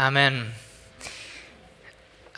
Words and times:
Amen. 0.00 0.50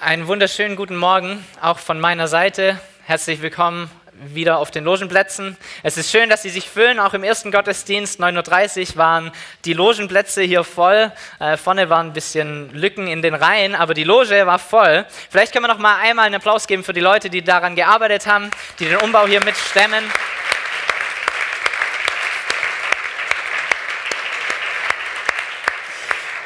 Einen 0.00 0.26
wunderschönen 0.26 0.74
guten 0.74 0.96
Morgen 0.96 1.46
auch 1.60 1.78
von 1.78 2.00
meiner 2.00 2.26
Seite. 2.26 2.80
Herzlich 3.04 3.40
willkommen 3.40 3.88
wieder 4.34 4.58
auf 4.58 4.72
den 4.72 4.82
Logenplätzen. 4.82 5.56
Es 5.84 5.96
ist 5.96 6.10
schön, 6.10 6.28
dass 6.28 6.42
sie 6.42 6.50
sich 6.50 6.68
füllen. 6.68 6.98
Auch 6.98 7.14
im 7.14 7.22
ersten 7.22 7.52
Gottesdienst, 7.52 8.20
9.30 8.20 8.80
Uhr, 8.90 8.96
waren 8.96 9.30
die 9.64 9.74
Logenplätze 9.74 10.42
hier 10.42 10.64
voll. 10.64 11.12
Äh, 11.38 11.56
vorne 11.56 11.88
waren 11.88 12.08
ein 12.08 12.12
bisschen 12.12 12.74
Lücken 12.74 13.06
in 13.06 13.22
den 13.22 13.36
Reihen, 13.36 13.76
aber 13.76 13.94
die 13.94 14.02
Loge 14.02 14.44
war 14.44 14.58
voll. 14.58 15.06
Vielleicht 15.30 15.52
können 15.52 15.64
wir 15.64 15.72
noch 15.72 15.78
mal 15.78 16.00
einmal 16.00 16.26
einen 16.26 16.34
Applaus 16.34 16.66
geben 16.66 16.82
für 16.82 16.92
die 16.92 16.98
Leute, 16.98 17.30
die 17.30 17.44
daran 17.44 17.76
gearbeitet 17.76 18.26
haben, 18.26 18.50
die 18.80 18.86
den 18.86 18.96
Umbau 18.96 19.28
hier 19.28 19.44
mitstemmen. 19.44 20.02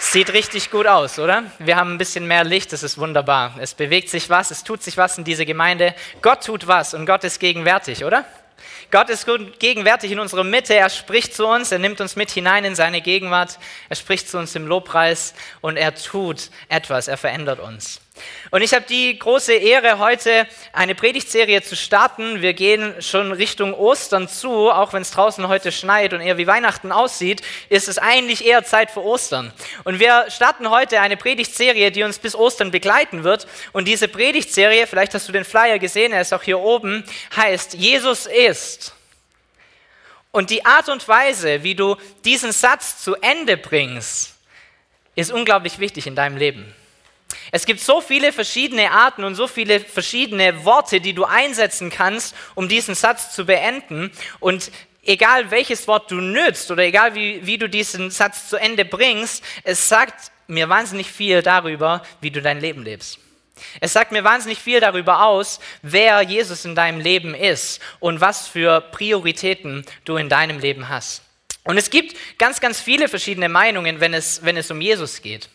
Sieht 0.09 0.33
richtig 0.33 0.71
gut 0.71 0.87
aus, 0.87 1.19
oder? 1.19 1.43
Wir 1.59 1.77
haben 1.77 1.95
ein 1.95 1.99
bisschen 1.99 2.29
mehr 2.29 2.45
Licht, 2.45 2.73
das 2.73 2.85
ist 2.85 2.97
wunderbar. 2.97 3.57
Es 3.61 3.75
bewegt 3.75 4.09
sich 4.09 4.31
was, 4.31 4.53
es 4.53 4.63
tut 4.63 4.81
sich 4.81 4.97
was 4.97 5.19
in 5.19 5.25
dieser 5.25 5.45
Gemeinde. 5.45 5.97
Gott 6.23 6.45
tut 6.45 6.69
was 6.69 6.95
und 6.95 7.07
Gott 7.07 7.25
ist 7.25 7.41
gegenwärtig, 7.41 8.05
oder? 8.05 8.25
Gott 8.93 9.11
ist 9.11 9.27
gegenwärtig 9.59 10.13
in 10.13 10.21
unserer 10.21 10.45
Mitte, 10.45 10.75
er 10.75 10.91
spricht 10.91 11.35
zu 11.35 11.45
uns, 11.47 11.73
er 11.73 11.81
nimmt 11.81 12.01
uns 12.01 12.15
mit 12.15 12.31
hinein 12.31 12.65
in 12.65 12.77
seine 12.77 13.01
Gegenwart, 13.01 13.59
er 13.89 13.97
spricht 13.97 14.29
zu 14.31 14.39
uns 14.39 14.55
im 14.55 14.69
Lobpreis 14.69 15.35
und 15.61 15.77
er 15.77 15.93
tut 15.95 16.51
etwas, 16.69 17.09
er 17.09 17.17
verändert 17.17 17.59
uns. 17.59 18.01
Und 18.51 18.63
ich 18.63 18.73
habe 18.75 18.85
die 18.89 19.19
große 19.19 19.53
Ehre, 19.53 19.99
heute 19.99 20.47
eine 20.73 20.95
Predigtserie 20.95 21.63
zu 21.63 21.77
starten. 21.77 22.43
Wir 22.43 22.55
gehen 22.55 22.95
schon 23.03 23.33
Richtung 23.33 23.75
Ostern 23.75 24.29
zu, 24.29 24.71
auch 24.71 24.93
wenn 24.93 25.03
es 25.03 25.11
draußen 25.11 25.47
heute 25.49 25.73
schneit 25.73 26.13
und 26.13 26.21
eher 26.21 26.39
wie 26.39 26.47
Weihnachten 26.47 26.93
aussieht, 26.93 27.43
ist 27.69 27.89
es 27.89 27.99
eigentlich 27.99 28.47
eher 28.47 28.65
Zeit 28.65 28.91
für 28.91 29.03
Ostern. 29.03 29.53
Und 29.85 29.99
wir 30.01 30.27
starten 30.31 30.71
heute 30.71 31.01
eine 31.01 31.17
Predigtserie, 31.17 31.91
die 31.91 32.03
uns 32.03 32.19
bis 32.19 32.35
Ostern 32.35 32.71
begleiten 32.71 33.25
wird. 33.25 33.47
Und 33.73 33.89
diese 33.89 34.09
Predigtserie, 34.09 34.87
vielleicht 34.87 35.15
hast 35.15 35.29
du 35.29 35.33
den 35.33 35.45
Flyer 35.45 35.79
gesehen, 35.79 36.13
er 36.13 36.21
ist 36.21 36.33
auch 36.33 36.43
hier 36.43 36.59
oben, 36.59 37.05
heißt 37.37 37.75
Jesus 37.75 38.27
ist. 38.27 38.95
Und 40.31 40.51
die 40.51 40.65
Art 40.65 40.89
und 40.89 41.09
Weise, 41.09 41.63
wie 41.63 41.75
du 41.75 41.97
diesen 42.25 42.53
Satz 42.53 43.03
zu 43.03 43.15
Ende 43.17 43.57
bringst, 43.57 44.35
ist 45.15 45.33
unglaublich 45.33 45.79
wichtig 45.79 46.07
in 46.07 46.15
deinem 46.15 46.37
Leben. 46.37 46.75
Es 47.53 47.67
gibt 47.67 47.81
so 47.81 48.01
viele 48.01 48.33
verschiedene 48.33 48.91
Arten 48.91 49.25
und 49.25 49.35
so 49.35 49.47
viele 49.47 49.81
verschiedene 49.81 50.65
Worte, 50.65 51.01
die 51.01 51.13
du 51.13 51.25
einsetzen 51.25 51.91
kannst, 51.91 52.35
um 52.55 52.69
diesen 52.69 52.95
Satz 52.95 53.35
zu 53.35 53.47
beenden. 53.47 54.11
Und 54.41 54.71
egal 55.03 55.51
welches 55.51 55.87
Wort 55.89 56.11
du 56.11 56.17
nützt 56.17 56.71
oder 56.71 56.83
egal 56.85 57.15
wie, 57.15 57.45
wie 57.47 57.59
du 57.59 57.69
diesen 57.69 58.11
Satz 58.11 58.49
zu 58.49 58.57
Ende 58.57 58.85
bringst, 58.85 59.45
es 59.65 59.89
sagt 59.89 60.33
mir 60.47 60.69
wahnsinnig 60.69 61.11
viel 61.11 61.43
darüber, 61.43 62.03
wie 62.21 62.31
du 62.31 62.41
dein 62.41 62.61
Leben 62.61 62.83
lebst. 62.83 63.19
Es 63.81 63.95
sagt 63.95 64.13
mir 64.13 64.23
wahnsinnig 64.23 64.59
viel 64.59 64.81
darüber 64.81 65.25
aus, 65.25 65.61
wer 65.83 66.21
Jesus 66.21 66.65
in 66.65 66.75
deinem 66.75 67.01
Leben 67.01 67.35
ist 67.35 67.81
und 68.01 68.21
was 68.21 68.47
für 68.47 68.81
Prioritäten 68.81 69.85
du 70.05 70.17
in 70.17 70.29
deinem 70.29 70.59
Leben 70.59 70.89
hast. 70.89 71.23
Und 71.65 71.79
es 71.79 71.91
gibt 71.91 72.17
ganz, 72.39 72.61
ganz 72.61 72.81
viele 72.81 73.09
verschiedene 73.09 73.49
Meinungen, 73.49 74.01
wenn 74.01 74.15
es, 74.15 74.45
wenn 74.45 74.57
es 74.57 74.71
um 74.71 74.81
Jesus 74.81 75.21
geht. 75.23 75.49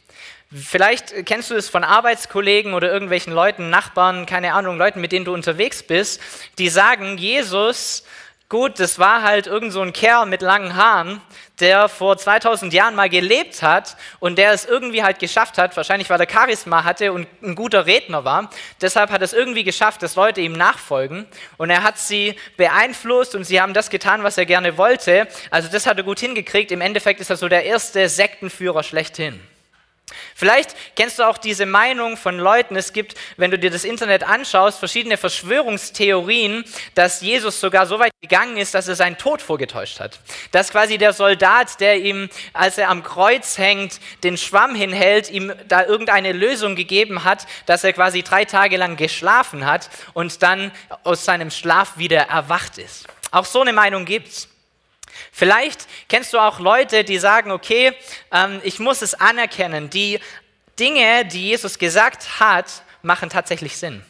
Vielleicht 0.53 1.25
kennst 1.25 1.49
du 1.49 1.55
es 1.55 1.69
von 1.69 1.85
Arbeitskollegen 1.85 2.73
oder 2.73 2.91
irgendwelchen 2.91 3.31
Leuten, 3.31 3.69
Nachbarn, 3.69 4.25
keine 4.25 4.53
Ahnung, 4.53 4.77
Leuten, 4.77 4.99
mit 4.99 5.13
denen 5.13 5.23
du 5.23 5.33
unterwegs 5.33 5.81
bist, 5.81 6.21
die 6.57 6.67
sagen, 6.67 7.17
Jesus, 7.17 8.03
gut, 8.49 8.81
das 8.81 8.99
war 8.99 9.23
halt 9.23 9.47
irgend 9.47 9.71
so 9.71 9.81
ein 9.81 9.93
Kerl 9.93 10.25
mit 10.25 10.41
langen 10.41 10.75
Haaren, 10.75 11.21
der 11.61 11.87
vor 11.87 12.17
2000 12.17 12.73
Jahren 12.73 12.95
mal 12.95 13.07
gelebt 13.07 13.61
hat 13.61 13.95
und 14.19 14.37
der 14.37 14.51
es 14.51 14.65
irgendwie 14.65 15.03
halt 15.03 15.19
geschafft 15.19 15.57
hat, 15.57 15.77
wahrscheinlich 15.77 16.09
weil 16.09 16.19
er 16.19 16.29
Charisma 16.29 16.83
hatte 16.83 17.13
und 17.13 17.27
ein 17.41 17.55
guter 17.55 17.85
Redner 17.85 18.25
war, 18.25 18.49
deshalb 18.81 19.09
hat 19.09 19.21
er 19.21 19.25
es 19.25 19.33
irgendwie 19.33 19.63
geschafft, 19.63 20.03
dass 20.03 20.17
Leute 20.17 20.41
ihm 20.41 20.51
nachfolgen 20.51 21.27
und 21.55 21.69
er 21.69 21.81
hat 21.83 21.97
sie 21.97 22.35
beeinflusst 22.57 23.35
und 23.35 23.45
sie 23.45 23.61
haben 23.61 23.73
das 23.73 23.89
getan, 23.89 24.23
was 24.23 24.37
er 24.37 24.45
gerne 24.45 24.77
wollte. 24.77 25.29
Also 25.49 25.69
das 25.69 25.85
hat 25.85 25.95
er 25.95 26.03
gut 26.03 26.19
hingekriegt. 26.19 26.73
Im 26.73 26.81
Endeffekt 26.81 27.21
ist 27.21 27.29
er 27.29 27.37
so 27.37 27.47
der 27.47 27.63
erste 27.63 28.09
Sektenführer 28.09 28.83
schlechthin. 28.83 29.39
Vielleicht 30.35 30.75
kennst 30.95 31.19
du 31.19 31.23
auch 31.23 31.37
diese 31.37 31.65
Meinung 31.65 32.17
von 32.17 32.37
Leuten, 32.37 32.75
es 32.75 32.93
gibt, 32.93 33.15
wenn 33.37 33.51
du 33.51 33.59
dir 33.59 33.71
das 33.71 33.83
Internet 33.83 34.23
anschaust, 34.23 34.79
verschiedene 34.79 35.17
Verschwörungstheorien, 35.17 36.63
dass 36.95 37.21
Jesus 37.21 37.59
sogar 37.59 37.85
so 37.87 37.99
weit 37.99 38.11
gegangen 38.21 38.57
ist, 38.57 38.73
dass 38.73 38.87
er 38.87 38.95
seinen 38.95 39.17
Tod 39.17 39.41
vorgetäuscht 39.41 39.99
hat. 39.99 40.19
Dass 40.51 40.71
quasi 40.71 40.97
der 40.97 41.13
Soldat, 41.13 41.79
der 41.79 41.97
ihm, 41.97 42.29
als 42.53 42.77
er 42.77 42.89
am 42.89 43.03
Kreuz 43.03 43.57
hängt, 43.57 43.99
den 44.23 44.37
Schwamm 44.37 44.75
hinhält, 44.75 45.29
ihm 45.29 45.53
da 45.67 45.85
irgendeine 45.85 46.31
Lösung 46.31 46.75
gegeben 46.75 47.23
hat, 47.23 47.47
dass 47.65 47.83
er 47.83 47.93
quasi 47.93 48.23
drei 48.23 48.45
Tage 48.45 48.77
lang 48.77 48.95
geschlafen 48.95 49.65
hat 49.65 49.89
und 50.13 50.43
dann 50.43 50.71
aus 51.03 51.25
seinem 51.25 51.51
Schlaf 51.51 51.97
wieder 51.97 52.21
erwacht 52.21 52.77
ist. 52.77 53.07
Auch 53.31 53.45
so 53.45 53.61
eine 53.61 53.73
Meinung 53.73 54.05
gibt's. 54.05 54.50
Vielleicht 55.31 55.87
kennst 56.09 56.33
du 56.33 56.39
auch 56.39 56.59
Leute, 56.59 57.03
die 57.03 57.17
sagen, 57.17 57.51
okay, 57.51 57.93
ähm, 58.31 58.59
ich 58.63 58.79
muss 58.79 59.01
es 59.01 59.13
anerkennen, 59.13 59.89
die 59.89 60.19
Dinge, 60.77 61.25
die 61.25 61.49
Jesus 61.49 61.79
gesagt 61.79 62.39
hat, 62.39 62.83
machen 63.01 63.29
tatsächlich 63.29 63.77
Sinn. 63.77 64.03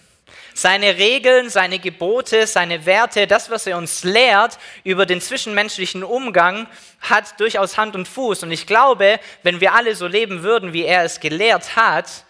Seine 0.53 0.97
Regeln, 0.97 1.49
seine 1.49 1.79
Gebote, 1.79 2.45
seine 2.45 2.85
Werte, 2.85 3.25
das, 3.25 3.49
was 3.49 3.67
er 3.67 3.77
uns 3.77 4.03
lehrt 4.03 4.57
über 4.83 5.05
den 5.05 5.21
zwischenmenschlichen 5.21 6.03
Umgang, 6.03 6.67
hat 6.99 7.39
durchaus 7.39 7.77
Hand 7.77 7.95
und 7.95 8.07
Fuß. 8.07 8.43
Und 8.43 8.51
ich 8.51 8.67
glaube, 8.67 9.19
wenn 9.43 9.61
wir 9.61 9.73
alle 9.73 9.95
so 9.95 10.07
leben 10.07 10.43
würden, 10.43 10.73
wie 10.73 10.83
er 10.83 11.03
es 11.03 11.19
gelehrt 11.19 11.77
hat, 11.77 12.25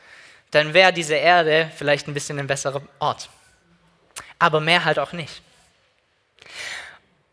dann 0.52 0.74
wäre 0.74 0.94
diese 0.94 1.16
Erde 1.16 1.72
vielleicht 1.76 2.08
ein 2.08 2.14
bisschen 2.14 2.38
ein 2.38 2.48
besserer 2.48 2.82
Ort. 3.00 3.30
Aber 4.38 4.60
mehr 4.60 4.86
halt 4.86 5.00
auch 5.00 5.14
nicht. 5.14 5.42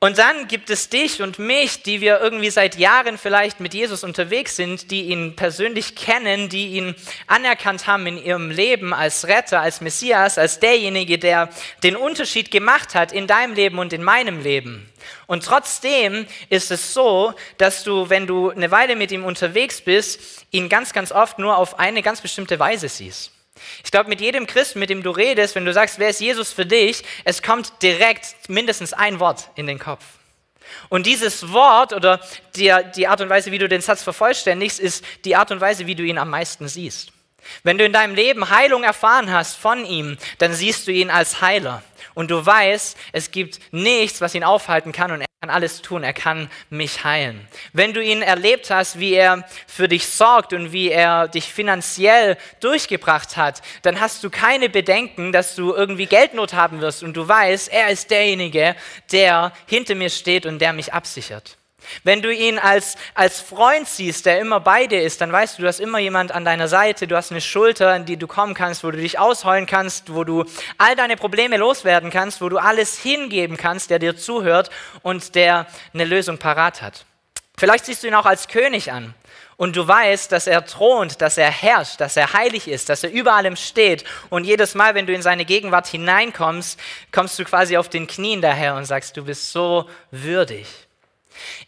Und 0.00 0.18
dann 0.18 0.46
gibt 0.46 0.70
es 0.70 0.90
dich 0.90 1.22
und 1.22 1.40
mich, 1.40 1.82
die 1.82 2.00
wir 2.00 2.20
irgendwie 2.20 2.50
seit 2.50 2.76
Jahren 2.76 3.18
vielleicht 3.18 3.58
mit 3.58 3.74
Jesus 3.74 4.04
unterwegs 4.04 4.54
sind, 4.54 4.92
die 4.92 5.08
ihn 5.08 5.34
persönlich 5.34 5.96
kennen, 5.96 6.48
die 6.48 6.68
ihn 6.68 6.94
anerkannt 7.26 7.88
haben 7.88 8.06
in 8.06 8.24
ihrem 8.24 8.52
Leben 8.52 8.94
als 8.94 9.26
Retter, 9.26 9.60
als 9.60 9.80
Messias, 9.80 10.38
als 10.38 10.60
derjenige, 10.60 11.18
der 11.18 11.48
den 11.82 11.96
Unterschied 11.96 12.52
gemacht 12.52 12.94
hat 12.94 13.10
in 13.10 13.26
deinem 13.26 13.54
Leben 13.54 13.80
und 13.80 13.92
in 13.92 14.04
meinem 14.04 14.40
Leben. 14.40 14.88
Und 15.26 15.44
trotzdem 15.44 16.26
ist 16.48 16.70
es 16.70 16.94
so, 16.94 17.34
dass 17.56 17.82
du, 17.82 18.08
wenn 18.08 18.28
du 18.28 18.50
eine 18.50 18.70
Weile 18.70 18.94
mit 18.94 19.10
ihm 19.10 19.24
unterwegs 19.24 19.80
bist, 19.80 20.46
ihn 20.52 20.68
ganz, 20.68 20.92
ganz 20.92 21.10
oft 21.10 21.40
nur 21.40 21.56
auf 21.56 21.80
eine 21.80 22.02
ganz 22.02 22.20
bestimmte 22.20 22.60
Weise 22.60 22.88
siehst. 22.88 23.32
Ich 23.84 23.90
glaube, 23.90 24.08
mit 24.08 24.20
jedem 24.20 24.46
Christen, 24.46 24.78
mit 24.78 24.90
dem 24.90 25.02
du 25.02 25.10
redest, 25.10 25.54
wenn 25.54 25.64
du 25.64 25.72
sagst, 25.72 25.98
wer 25.98 26.10
ist 26.10 26.20
Jesus 26.20 26.52
für 26.52 26.66
dich, 26.66 27.02
es 27.24 27.42
kommt 27.42 27.72
direkt 27.82 28.34
mindestens 28.48 28.92
ein 28.92 29.20
Wort 29.20 29.50
in 29.54 29.66
den 29.66 29.78
Kopf. 29.78 30.04
Und 30.88 31.06
dieses 31.06 31.52
Wort 31.52 31.92
oder 31.92 32.20
die, 32.56 32.74
die 32.96 33.08
Art 33.08 33.20
und 33.20 33.28
Weise, 33.28 33.52
wie 33.52 33.58
du 33.58 33.68
den 33.68 33.80
Satz 33.80 34.02
vervollständigst, 34.02 34.80
ist 34.80 35.04
die 35.24 35.36
Art 35.36 35.50
und 35.50 35.60
Weise, 35.60 35.86
wie 35.86 35.94
du 35.94 36.02
ihn 36.02 36.18
am 36.18 36.30
meisten 36.30 36.68
siehst. 36.68 37.12
Wenn 37.62 37.78
du 37.78 37.84
in 37.84 37.92
deinem 37.92 38.14
Leben 38.14 38.50
Heilung 38.50 38.82
erfahren 38.82 39.32
hast 39.32 39.56
von 39.56 39.84
ihm, 39.84 40.18
dann 40.38 40.52
siehst 40.52 40.86
du 40.86 40.92
ihn 40.92 41.10
als 41.10 41.40
Heiler. 41.40 41.82
Und 42.18 42.32
du 42.32 42.44
weißt, 42.44 42.98
es 43.12 43.30
gibt 43.30 43.60
nichts, 43.70 44.20
was 44.20 44.34
ihn 44.34 44.42
aufhalten 44.42 44.90
kann 44.90 45.12
und 45.12 45.20
er 45.20 45.28
kann 45.40 45.50
alles 45.50 45.82
tun, 45.82 46.02
er 46.02 46.12
kann 46.12 46.50
mich 46.68 47.04
heilen. 47.04 47.46
Wenn 47.72 47.94
du 47.94 48.02
ihn 48.02 48.22
erlebt 48.22 48.72
hast, 48.72 48.98
wie 48.98 49.12
er 49.12 49.48
für 49.68 49.86
dich 49.86 50.04
sorgt 50.08 50.52
und 50.52 50.72
wie 50.72 50.90
er 50.90 51.28
dich 51.28 51.44
finanziell 51.44 52.36
durchgebracht 52.58 53.36
hat, 53.36 53.62
dann 53.82 54.00
hast 54.00 54.24
du 54.24 54.30
keine 54.30 54.68
Bedenken, 54.68 55.30
dass 55.30 55.54
du 55.54 55.72
irgendwie 55.72 56.06
Geldnot 56.06 56.54
haben 56.54 56.80
wirst 56.80 57.04
und 57.04 57.16
du 57.16 57.28
weißt, 57.28 57.72
er 57.72 57.90
ist 57.90 58.10
derjenige, 58.10 58.74
der 59.12 59.52
hinter 59.66 59.94
mir 59.94 60.10
steht 60.10 60.44
und 60.44 60.58
der 60.58 60.72
mich 60.72 60.92
absichert. 60.92 61.57
Wenn 62.02 62.22
du 62.22 62.32
ihn 62.32 62.58
als, 62.58 62.96
als 63.14 63.40
Freund 63.40 63.88
siehst, 63.88 64.26
der 64.26 64.40
immer 64.40 64.60
bei 64.60 64.86
dir 64.86 65.02
ist, 65.02 65.20
dann 65.20 65.32
weißt 65.32 65.58
du, 65.58 65.62
du 65.62 65.68
hast 65.68 65.80
immer 65.80 65.98
jemand 65.98 66.32
an 66.32 66.44
deiner 66.44 66.68
Seite, 66.68 67.06
du 67.06 67.16
hast 67.16 67.30
eine 67.30 67.40
Schulter, 67.40 67.92
an 67.92 68.04
die 68.04 68.16
du 68.16 68.26
kommen 68.26 68.54
kannst, 68.54 68.84
wo 68.84 68.90
du 68.90 68.98
dich 68.98 69.18
ausheulen 69.18 69.66
kannst, 69.66 70.12
wo 70.12 70.24
du 70.24 70.44
all 70.76 70.96
deine 70.96 71.16
Probleme 71.16 71.56
loswerden 71.56 72.10
kannst, 72.10 72.40
wo 72.40 72.48
du 72.48 72.58
alles 72.58 72.98
hingeben 72.98 73.56
kannst, 73.56 73.90
der 73.90 73.98
dir 73.98 74.16
zuhört 74.16 74.70
und 75.02 75.34
der 75.34 75.66
eine 75.94 76.04
Lösung 76.04 76.38
parat 76.38 76.82
hat. 76.82 77.04
Vielleicht 77.56 77.86
siehst 77.86 78.02
du 78.02 78.08
ihn 78.08 78.14
auch 78.14 78.26
als 78.26 78.48
König 78.48 78.92
an 78.92 79.14
und 79.56 79.74
du 79.74 79.86
weißt, 79.86 80.30
dass 80.30 80.46
er 80.46 80.64
thront, 80.64 81.20
dass 81.20 81.36
er 81.36 81.50
herrscht, 81.50 82.00
dass 82.00 82.16
er 82.16 82.32
heilig 82.32 82.68
ist, 82.68 82.88
dass 82.88 83.02
er 83.02 83.10
über 83.10 83.34
allem 83.34 83.56
steht. 83.56 84.04
Und 84.30 84.44
jedes 84.44 84.76
Mal, 84.76 84.94
wenn 84.94 85.06
du 85.06 85.12
in 85.12 85.22
seine 85.22 85.44
Gegenwart 85.44 85.88
hineinkommst, 85.88 86.78
kommst 87.10 87.38
du 87.38 87.44
quasi 87.44 87.76
auf 87.76 87.88
den 87.88 88.06
Knien 88.06 88.40
daher 88.40 88.76
und 88.76 88.84
sagst, 88.84 89.16
du 89.16 89.24
bist 89.24 89.50
so 89.50 89.88
würdig. 90.12 90.87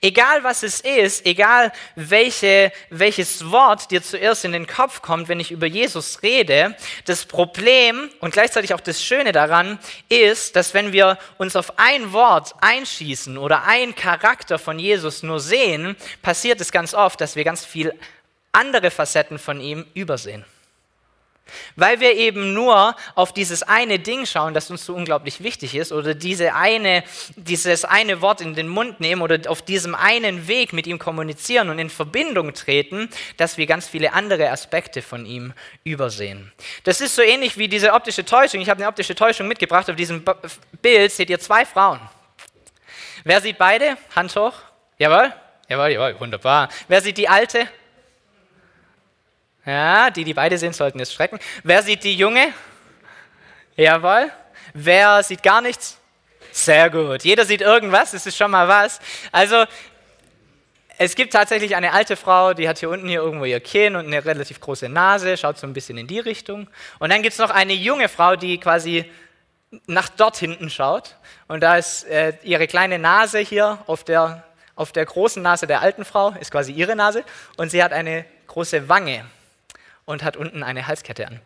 Egal 0.01 0.45
was 0.45 0.63
es 0.63 0.81
ist, 0.81 1.27
egal 1.27 1.73
welche, 1.95 2.73
welches 2.91 3.51
Wort 3.51 3.91
dir 3.91 4.03
zuerst 4.03 4.45
in 4.45 4.53
den 4.53 4.67
Kopf 4.67 5.03
kommt, 5.03 5.29
wenn 5.29 5.41
ich 5.41 5.51
über 5.51 5.67
Jesus 5.67 6.23
rede, 6.23 6.77
das 7.05 7.27
Problem 7.27 8.11
und 8.21 8.33
gleichzeitig 8.33 8.75
auch 8.75 8.81
das 8.81 9.03
Schöne 9.03 9.33
daran 9.33 9.79
ist, 10.09 10.57
dass 10.57 10.75
wenn 10.75 10.93
wir 10.93 11.19
uns 11.39 11.57
auf 11.57 11.79
ein 11.79 12.13
Wort 12.13 12.55
einschießen 12.61 13.39
oder 13.39 13.65
ein 13.65 13.95
Charakter 13.95 14.59
von 14.59 14.79
Jesus 14.79 15.23
nur 15.23 15.41
sehen, 15.41 15.97
passiert 16.23 16.61
es 16.61 16.73
ganz 16.73 16.95
oft, 16.95 17.21
dass 17.21 17.37
wir 17.37 17.45
ganz 17.45 17.65
viel 17.65 17.93
andere 18.53 18.91
Facetten 18.91 19.39
von 19.39 19.61
ihm 19.61 19.87
übersehen. 19.95 20.45
Weil 21.77 22.01
wir 22.01 22.15
eben 22.17 22.53
nur 22.55 22.97
auf 23.15 23.33
dieses 23.33 23.63
eine 23.63 23.99
Ding 23.99 24.27
schauen, 24.27 24.55
das 24.55 24.71
uns 24.71 24.85
so 24.85 24.95
unglaublich 24.95 25.43
wichtig 25.43 25.75
ist, 25.75 25.93
oder 25.93 26.15
diese 26.15 26.55
eine, 26.55 27.05
dieses 27.37 27.85
eine 27.85 28.21
Wort 28.21 28.41
in 28.41 28.55
den 28.55 28.69
Mund 28.69 29.01
nehmen 29.01 29.23
oder 29.23 29.39
auf 29.51 29.63
diesem 29.63 29.95
einen 29.95 30.49
Weg 30.49 30.73
mit 30.73 30.87
ihm 30.87 30.99
kommunizieren 30.99 31.71
und 31.71 31.79
in 31.79 31.91
Verbindung 31.91 32.55
treten, 32.55 33.09
dass 33.37 33.57
wir 33.57 33.67
ganz 33.67 33.89
viele 33.89 34.13
andere 34.13 34.51
Aspekte 34.51 35.03
von 35.03 35.27
ihm 35.27 35.53
übersehen. 35.85 36.53
Das 36.85 37.01
ist 37.01 37.15
so 37.15 37.23
ähnlich 37.23 37.57
wie 37.57 37.69
diese 37.69 37.93
optische 37.93 38.25
Täuschung. 38.25 38.61
Ich 38.61 38.69
habe 38.69 38.79
eine 38.81 38.89
optische 38.89 39.15
Täuschung 39.15 39.49
mitgebracht. 39.49 39.89
Auf 39.91 39.97
diesem 39.97 40.25
Bild 40.83 41.13
seht 41.13 41.31
ihr 41.31 41.41
zwei 41.41 41.65
Frauen. 41.65 42.01
Wer 43.25 43.41
sieht 43.41 43.59
beide? 43.59 43.97
Hand 44.15 44.35
hoch. 44.37 44.55
Jawohl, 44.99 45.33
jawohl, 45.69 45.89
jawohl, 45.91 46.21
wunderbar. 46.21 46.69
Wer 46.89 47.01
sieht 47.01 47.19
die 47.19 47.29
alte? 47.29 47.69
Ja, 49.67 50.11
die, 50.11 50.25
die 50.25 50.35
beide 50.35 50.57
sehen, 50.57 50.73
sollten 50.73 50.99
jetzt 50.99 51.13
schrecken. 51.13 51.39
Wer 51.63 51.83
sieht 51.83 52.05
die 52.05 52.15
junge? 52.15 52.53
Jawohl. 53.77 54.31
Wer 54.73 55.23
sieht 55.23 55.43
gar 55.43 55.61
nichts? 55.61 55.99
Sehr 56.53 56.91
gut. 56.91 57.23
Jeder 57.23 57.45
sieht 57.45 57.61
irgendwas, 57.61 58.13
das 58.13 58.27
ist 58.27 58.37
schon 58.37 58.51
mal 58.51 58.67
was. 58.69 59.01
Also, 59.31 59.65
es 60.99 61.15
gibt 61.15 61.33
tatsächlich 61.33 61.77
eine 61.77 61.93
alte 61.93 62.17
Frau, 62.17 62.53
die 62.53 62.69
hat 62.69 62.79
hier 62.79 62.91
unten 62.91 63.09
hier 63.09 63.21
irgendwo 63.21 63.45
ihr 63.45 63.61
Kinn 63.61 63.97
und 63.97 64.07
eine 64.07 64.25
relativ 64.25 64.61
große 64.61 64.89
Nase, 64.89 65.37
schaut 65.37 65.59
so 65.59 65.67
ein 65.67 65.73
bisschen 65.73 65.97
in 65.97 66.07
die 66.07 66.19
Richtung. 66.19 66.69
Und 66.99 67.11
dann 67.11 67.23
gibt 67.23 67.33
es 67.33 67.39
noch 67.39 67.51
eine 67.51 67.73
junge 67.73 68.09
Frau, 68.09 68.37
die 68.37 68.59
quasi 68.59 69.11
nach 69.87 70.09
dort 70.09 70.37
hinten 70.37 70.69
schaut. 70.69 71.17
Und 71.49 71.61
da 71.61 71.77
ist 71.77 72.05
äh, 72.05 72.35
ihre 72.43 72.67
kleine 72.67 72.99
Nase 72.99 73.39
hier 73.39 73.79
auf 73.87 74.05
der, 74.05 74.45
auf 74.75 74.93
der 74.93 75.07
großen 75.07 75.43
Nase 75.43 75.67
der 75.67 75.81
alten 75.81 76.05
Frau, 76.05 76.35
ist 76.39 76.51
quasi 76.51 76.73
ihre 76.73 76.97
Nase. 76.97 77.25
Und 77.57 77.71
sie 77.71 77.83
hat 77.83 77.93
eine 77.93 78.25
große 78.47 78.89
Wange 78.89 79.25
und 80.11 80.23
hat 80.23 80.37
unten 80.37 80.63
eine 80.63 80.87
Halskette 80.87 81.27
an. 81.27 81.41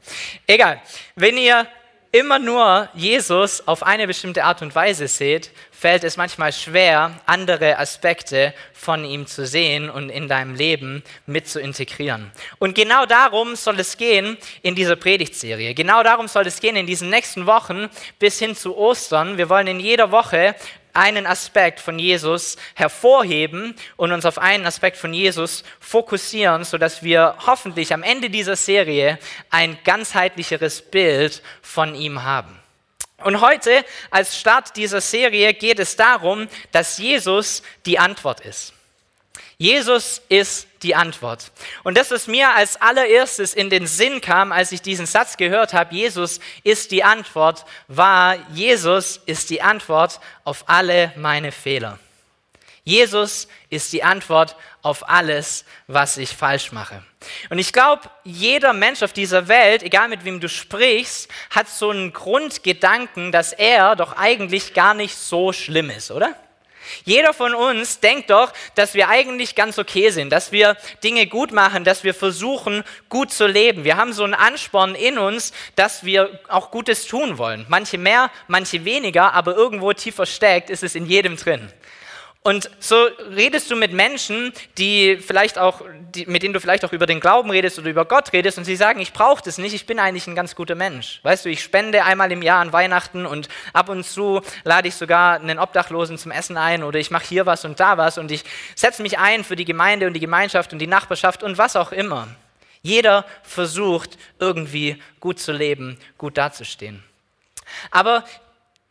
Egal, 0.46 0.80
wenn 1.14 1.36
ihr 1.36 1.66
immer 2.14 2.38
nur 2.38 2.88
Jesus 2.94 3.66
auf 3.66 3.82
eine 3.82 4.06
bestimmte 4.06 4.44
Art 4.44 4.62
und 4.62 4.72
Weise 4.76 5.08
seht, 5.08 5.50
fällt 5.72 6.04
es 6.04 6.16
manchmal 6.16 6.52
schwer, 6.52 7.10
andere 7.26 7.76
Aspekte 7.76 8.54
von 8.72 9.04
ihm 9.04 9.26
zu 9.26 9.44
sehen 9.46 9.90
und 9.90 10.10
in 10.10 10.28
deinem 10.28 10.54
Leben 10.54 11.02
mit 11.26 11.48
zu 11.48 11.58
integrieren. 11.58 12.30
Und 12.60 12.76
genau 12.76 13.04
darum 13.04 13.56
soll 13.56 13.80
es 13.80 13.96
gehen 13.96 14.38
in 14.62 14.76
dieser 14.76 14.94
Predigtserie. 14.94 15.74
Genau 15.74 16.04
darum 16.04 16.28
soll 16.28 16.46
es 16.46 16.60
gehen 16.60 16.76
in 16.76 16.86
diesen 16.86 17.10
nächsten 17.10 17.46
Wochen 17.46 17.88
bis 18.20 18.38
hin 18.38 18.54
zu 18.54 18.76
Ostern. 18.76 19.36
Wir 19.36 19.48
wollen 19.48 19.66
in 19.66 19.80
jeder 19.80 20.12
Woche 20.12 20.54
einen 20.94 21.26
Aspekt 21.26 21.80
von 21.80 21.98
Jesus 21.98 22.56
hervorheben 22.74 23.74
und 23.96 24.12
uns 24.12 24.24
auf 24.24 24.38
einen 24.38 24.66
Aspekt 24.66 24.96
von 24.96 25.12
Jesus 25.12 25.64
fokussieren, 25.80 26.64
sodass 26.64 27.02
wir 27.02 27.36
hoffentlich 27.46 27.92
am 27.92 28.02
Ende 28.02 28.30
dieser 28.30 28.56
Serie 28.56 29.18
ein 29.50 29.76
ganzheitlicheres 29.84 30.82
Bild 30.82 31.42
von 31.60 31.94
ihm 31.94 32.22
haben. 32.22 32.58
Und 33.18 33.40
heute 33.40 33.84
als 34.10 34.38
Start 34.38 34.76
dieser 34.76 35.00
Serie 35.00 35.54
geht 35.54 35.78
es 35.78 35.96
darum, 35.96 36.48
dass 36.72 36.98
Jesus 36.98 37.62
die 37.86 37.98
Antwort 37.98 38.40
ist. 38.40 38.72
Jesus 39.56 40.20
ist 40.28 40.68
die 40.84 40.94
Antwort. 40.94 41.50
Und 41.82 41.96
das, 41.96 42.10
was 42.10 42.28
mir 42.28 42.50
als 42.54 42.80
allererstes 42.80 43.54
in 43.54 43.70
den 43.70 43.86
Sinn 43.86 44.20
kam, 44.20 44.52
als 44.52 44.70
ich 44.70 44.82
diesen 44.82 45.06
Satz 45.06 45.36
gehört 45.36 45.72
habe, 45.72 45.94
Jesus 45.94 46.38
ist 46.62 46.90
die 46.90 47.02
Antwort, 47.02 47.64
war, 47.88 48.36
Jesus 48.50 49.20
ist 49.26 49.50
die 49.50 49.62
Antwort 49.62 50.20
auf 50.44 50.68
alle 50.68 51.12
meine 51.16 51.50
Fehler. 51.50 51.98
Jesus 52.84 53.48
ist 53.70 53.94
die 53.94 54.04
Antwort 54.04 54.56
auf 54.82 55.08
alles, 55.08 55.64
was 55.86 56.18
ich 56.18 56.28
falsch 56.28 56.70
mache. 56.70 57.02
Und 57.48 57.58
ich 57.58 57.72
glaube, 57.72 58.02
jeder 58.24 58.74
Mensch 58.74 59.02
auf 59.02 59.14
dieser 59.14 59.48
Welt, 59.48 59.82
egal 59.82 60.08
mit 60.08 60.26
wem 60.26 60.38
du 60.38 60.50
sprichst, 60.50 61.30
hat 61.48 61.68
so 61.68 61.88
einen 61.88 62.12
Grundgedanken, 62.12 63.32
dass 63.32 63.54
er 63.54 63.96
doch 63.96 64.18
eigentlich 64.18 64.74
gar 64.74 64.92
nicht 64.92 65.16
so 65.16 65.54
schlimm 65.54 65.88
ist, 65.88 66.10
oder? 66.10 66.36
Jeder 67.04 67.32
von 67.32 67.54
uns 67.54 68.00
denkt 68.00 68.30
doch, 68.30 68.52
dass 68.74 68.94
wir 68.94 69.08
eigentlich 69.08 69.54
ganz 69.54 69.78
okay 69.78 70.10
sind, 70.10 70.30
dass 70.30 70.52
wir 70.52 70.76
Dinge 71.02 71.26
gut 71.26 71.52
machen, 71.52 71.84
dass 71.84 72.04
wir 72.04 72.14
versuchen, 72.14 72.84
gut 73.08 73.32
zu 73.32 73.46
leben. 73.46 73.84
Wir 73.84 73.96
haben 73.96 74.12
so 74.12 74.24
einen 74.24 74.34
Ansporn 74.34 74.94
in 74.94 75.18
uns, 75.18 75.52
dass 75.76 76.04
wir 76.04 76.40
auch 76.48 76.70
Gutes 76.70 77.06
tun 77.06 77.38
wollen. 77.38 77.66
Manche 77.68 77.98
mehr, 77.98 78.30
manche 78.48 78.84
weniger, 78.84 79.32
aber 79.32 79.54
irgendwo 79.54 79.92
tief 79.92 80.14
versteckt 80.14 80.70
ist 80.70 80.82
es 80.82 80.94
in 80.94 81.06
jedem 81.06 81.36
drin. 81.36 81.70
Und 82.46 82.68
so 82.78 82.96
redest 83.34 83.70
du 83.70 83.76
mit 83.76 83.94
Menschen, 83.94 84.52
die 84.76 85.16
vielleicht 85.16 85.58
auch, 85.58 85.80
die, 86.14 86.26
mit 86.26 86.42
denen 86.42 86.52
du 86.52 86.60
vielleicht 86.60 86.84
auch 86.84 86.92
über 86.92 87.06
den 87.06 87.18
Glauben 87.18 87.50
redest 87.50 87.78
oder 87.78 87.88
über 87.88 88.04
Gott 88.04 88.34
redest 88.34 88.58
und 88.58 88.64
sie 88.64 88.76
sagen, 88.76 89.00
ich 89.00 89.14
brauche 89.14 89.42
das 89.42 89.56
nicht, 89.56 89.72
ich 89.72 89.86
bin 89.86 89.98
eigentlich 89.98 90.26
ein 90.26 90.34
ganz 90.34 90.54
guter 90.54 90.74
Mensch. 90.74 91.20
Weißt 91.22 91.46
du, 91.46 91.48
ich 91.48 91.62
spende 91.62 92.04
einmal 92.04 92.30
im 92.32 92.42
Jahr 92.42 92.60
an 92.60 92.70
Weihnachten 92.74 93.24
und 93.24 93.48
ab 93.72 93.88
und 93.88 94.04
zu 94.04 94.42
lade 94.62 94.88
ich 94.88 94.94
sogar 94.94 95.36
einen 95.36 95.58
Obdachlosen 95.58 96.18
zum 96.18 96.32
Essen 96.32 96.58
ein 96.58 96.82
oder 96.82 96.98
ich 96.98 97.10
mache 97.10 97.24
hier 97.24 97.46
was 97.46 97.64
und 97.64 97.80
da 97.80 97.96
was 97.96 98.18
und 98.18 98.30
ich 98.30 98.44
setze 98.74 99.00
mich 99.00 99.18
ein 99.18 99.42
für 99.42 99.56
die 99.56 99.64
Gemeinde 99.64 100.06
und 100.06 100.12
die 100.12 100.20
Gemeinschaft 100.20 100.74
und 100.74 100.80
die 100.80 100.86
Nachbarschaft 100.86 101.42
und 101.42 101.56
was 101.56 101.76
auch 101.76 101.92
immer. 101.92 102.28
Jeder 102.82 103.24
versucht 103.42 104.18
irgendwie 104.38 105.02
gut 105.18 105.40
zu 105.40 105.52
leben, 105.52 105.98
gut 106.18 106.36
dazustehen. 106.36 107.02
Aber 107.90 108.22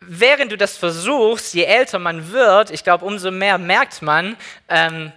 während 0.07 0.51
du 0.51 0.57
das 0.57 0.77
versuchst, 0.77 1.53
je 1.53 1.63
älter 1.63 1.99
man 1.99 2.31
wird, 2.31 2.71
ich 2.71 2.83
glaube, 2.83 3.05
umso 3.05 3.31
mehr 3.31 3.57
merkt 3.57 4.01
man, 4.01 4.37
ähm, 4.69 5.11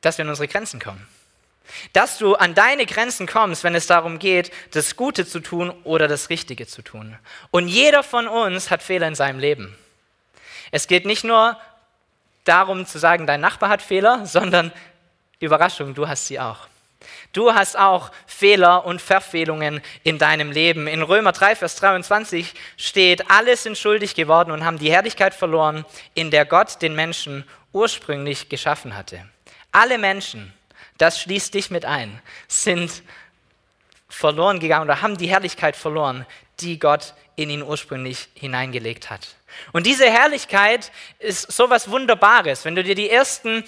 dass 0.00 0.18
wir 0.18 0.24
an 0.24 0.28
unsere 0.28 0.48
Grenzen 0.48 0.80
kommen. 0.80 1.06
Dass 1.92 2.18
du 2.18 2.34
an 2.34 2.54
deine 2.54 2.86
Grenzen 2.86 3.26
kommst, 3.26 3.64
wenn 3.64 3.74
es 3.74 3.86
darum 3.86 4.18
geht, 4.18 4.52
das 4.72 4.96
Gute 4.96 5.26
zu 5.26 5.40
tun 5.40 5.70
oder 5.84 6.08
das 6.08 6.30
Richtige 6.30 6.66
zu 6.66 6.82
tun. 6.82 7.16
Und 7.50 7.68
jeder 7.68 8.02
von 8.02 8.28
uns 8.28 8.70
hat 8.70 8.82
Fehler 8.82 9.08
in 9.08 9.14
seinem 9.14 9.38
Leben. 9.38 9.76
Es 10.70 10.86
geht 10.86 11.06
nicht 11.06 11.24
nur 11.24 11.56
darum 12.44 12.86
zu 12.86 12.98
sagen, 12.98 13.26
dein 13.26 13.40
Nachbar 13.40 13.70
hat 13.70 13.82
Fehler, 13.82 14.26
sondern 14.26 14.72
Überraschung, 15.40 15.94
du 15.94 16.06
hast 16.06 16.26
sie 16.26 16.38
auch. 16.38 16.68
Du 17.32 17.54
hast 17.54 17.78
auch 17.78 18.10
Fehler 18.26 18.84
und 18.86 19.00
Verfehlungen 19.00 19.80
in 20.02 20.18
deinem 20.18 20.50
Leben. 20.50 20.86
In 20.86 21.02
Römer 21.02 21.32
3, 21.32 21.56
Vers 21.56 21.76
23 21.76 22.54
steht, 22.76 23.30
alle 23.30 23.56
sind 23.56 23.78
schuldig 23.78 24.14
geworden 24.14 24.50
und 24.50 24.64
haben 24.64 24.78
die 24.78 24.92
Herrlichkeit 24.92 25.34
verloren, 25.34 25.84
in 26.14 26.30
der 26.30 26.44
Gott 26.44 26.82
den 26.82 26.94
Menschen 26.94 27.44
ursprünglich 27.72 28.48
geschaffen 28.48 28.96
hatte. 28.96 29.28
Alle 29.72 29.98
Menschen, 29.98 30.52
das 30.98 31.20
schließt 31.20 31.54
dich 31.54 31.70
mit 31.70 31.84
ein, 31.84 32.20
sind 32.48 33.02
verloren 34.08 34.60
gegangen 34.60 34.84
oder 34.84 35.02
haben 35.02 35.18
die 35.18 35.28
Herrlichkeit 35.28 35.74
verloren, 35.74 36.24
die 36.60 36.78
Gott 36.78 37.14
in 37.36 37.50
ihn 37.50 37.62
ursprünglich 37.62 38.28
hineingelegt 38.34 39.10
hat. 39.10 39.34
Und 39.72 39.86
diese 39.86 40.10
Herrlichkeit 40.10 40.92
ist 41.18 41.50
so 41.50 41.70
was 41.70 41.90
Wunderbares. 41.90 42.64
Wenn 42.64 42.74
du 42.74 42.84
dir 42.84 42.94
die 42.94 43.10
ersten 43.10 43.64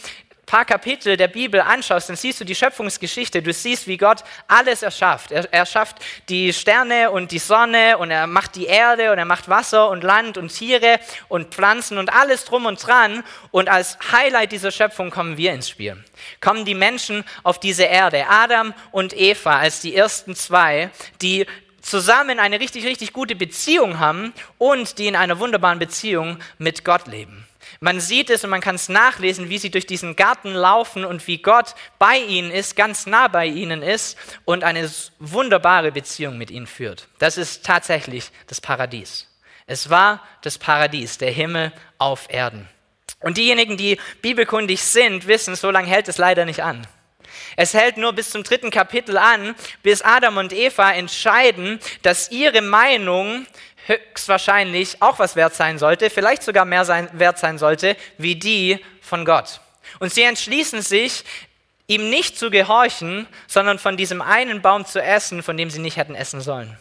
paar 0.46 0.64
Kapitel 0.64 1.16
der 1.16 1.26
Bibel 1.28 1.60
anschaust, 1.60 2.08
dann 2.08 2.16
siehst 2.16 2.40
du 2.40 2.44
die 2.44 2.54
Schöpfungsgeschichte. 2.54 3.42
Du 3.42 3.52
siehst, 3.52 3.88
wie 3.88 3.96
Gott 3.96 4.22
alles 4.46 4.82
erschafft. 4.82 5.32
Er, 5.32 5.52
er 5.52 5.66
schafft 5.66 5.96
die 6.28 6.52
Sterne 6.52 7.10
und 7.10 7.32
die 7.32 7.40
Sonne 7.40 7.98
und 7.98 8.12
er 8.12 8.28
macht 8.28 8.54
die 8.54 8.66
Erde 8.66 9.10
und 9.10 9.18
er 9.18 9.24
macht 9.24 9.48
Wasser 9.48 9.90
und 9.90 10.04
Land 10.04 10.38
und 10.38 10.48
Tiere 10.48 11.00
und 11.28 11.52
Pflanzen 11.52 11.98
und 11.98 12.12
alles 12.12 12.44
drum 12.44 12.66
und 12.66 12.84
dran. 12.86 13.24
Und 13.50 13.68
als 13.68 13.98
Highlight 14.12 14.52
dieser 14.52 14.70
Schöpfung 14.70 15.10
kommen 15.10 15.36
wir 15.36 15.52
ins 15.52 15.68
Spiel. 15.68 16.02
Kommen 16.40 16.64
die 16.64 16.74
Menschen 16.74 17.24
auf 17.42 17.58
diese 17.58 17.84
Erde, 17.84 18.26
Adam 18.28 18.72
und 18.92 19.12
Eva 19.18 19.58
als 19.58 19.80
die 19.80 19.96
ersten 19.96 20.36
zwei, 20.36 20.90
die 21.20 21.46
zusammen 21.82 22.38
eine 22.38 22.60
richtig, 22.60 22.84
richtig 22.84 23.12
gute 23.12 23.34
Beziehung 23.34 23.98
haben 23.98 24.32
und 24.58 24.98
die 24.98 25.06
in 25.08 25.16
einer 25.16 25.38
wunderbaren 25.38 25.78
Beziehung 25.78 26.38
mit 26.58 26.84
Gott 26.84 27.06
leben. 27.06 27.45
Man 27.80 28.00
sieht 28.00 28.30
es 28.30 28.44
und 28.44 28.50
man 28.50 28.60
kann 28.60 28.76
es 28.76 28.88
nachlesen, 28.88 29.48
wie 29.48 29.58
sie 29.58 29.70
durch 29.70 29.86
diesen 29.86 30.16
Garten 30.16 30.52
laufen 30.52 31.04
und 31.04 31.26
wie 31.26 31.38
Gott 31.38 31.74
bei 31.98 32.16
ihnen 32.16 32.50
ist, 32.50 32.76
ganz 32.76 33.06
nah 33.06 33.28
bei 33.28 33.46
ihnen 33.46 33.82
ist 33.82 34.18
und 34.44 34.64
eine 34.64 34.90
wunderbare 35.18 35.92
Beziehung 35.92 36.38
mit 36.38 36.50
ihnen 36.50 36.66
führt. 36.66 37.08
Das 37.18 37.36
ist 37.36 37.64
tatsächlich 37.64 38.30
das 38.46 38.60
Paradies. 38.60 39.28
Es 39.66 39.90
war 39.90 40.22
das 40.42 40.58
Paradies, 40.58 41.18
der 41.18 41.30
Himmel 41.30 41.72
auf 41.98 42.26
Erden. 42.30 42.68
Und 43.20 43.36
diejenigen, 43.36 43.76
die 43.76 43.98
bibelkundig 44.22 44.82
sind, 44.82 45.26
wissen, 45.26 45.56
so 45.56 45.70
lange 45.70 45.88
hält 45.88 46.08
es 46.08 46.18
leider 46.18 46.44
nicht 46.44 46.62
an. 46.62 46.86
Es 47.56 47.74
hält 47.74 47.96
nur 47.96 48.12
bis 48.12 48.30
zum 48.30 48.44
dritten 48.44 48.70
Kapitel 48.70 49.16
an, 49.16 49.54
bis 49.82 50.02
Adam 50.02 50.36
und 50.36 50.52
Eva 50.52 50.92
entscheiden, 50.92 51.80
dass 52.02 52.30
ihre 52.30 52.62
Meinung 52.62 53.46
höchstwahrscheinlich 53.86 55.00
auch 55.00 55.18
was 55.18 55.36
wert 55.36 55.54
sein 55.54 55.78
sollte, 55.78 56.10
vielleicht 56.10 56.42
sogar 56.42 56.64
mehr 56.64 56.84
sein, 56.84 57.08
wert 57.12 57.38
sein 57.38 57.58
sollte, 57.58 57.96
wie 58.18 58.36
die 58.36 58.78
von 59.00 59.24
Gott. 59.24 59.60
Und 59.98 60.12
sie 60.12 60.22
entschließen 60.22 60.82
sich, 60.82 61.24
ihm 61.86 62.10
nicht 62.10 62.38
zu 62.38 62.50
gehorchen, 62.50 63.26
sondern 63.46 63.78
von 63.78 63.96
diesem 63.96 64.20
einen 64.20 64.60
Baum 64.60 64.84
zu 64.84 65.00
essen, 65.00 65.42
von 65.42 65.56
dem 65.56 65.70
sie 65.70 65.78
nicht 65.78 65.96
hätten 65.96 66.14
essen 66.14 66.40
sollen. 66.40 66.76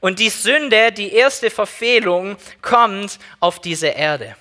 Und 0.00 0.18
die 0.18 0.28
Sünde, 0.28 0.92
die 0.92 1.12
erste 1.12 1.50
Verfehlung, 1.50 2.36
kommt 2.62 3.18
auf 3.40 3.60
diese 3.60 3.88
Erde. 3.88 4.36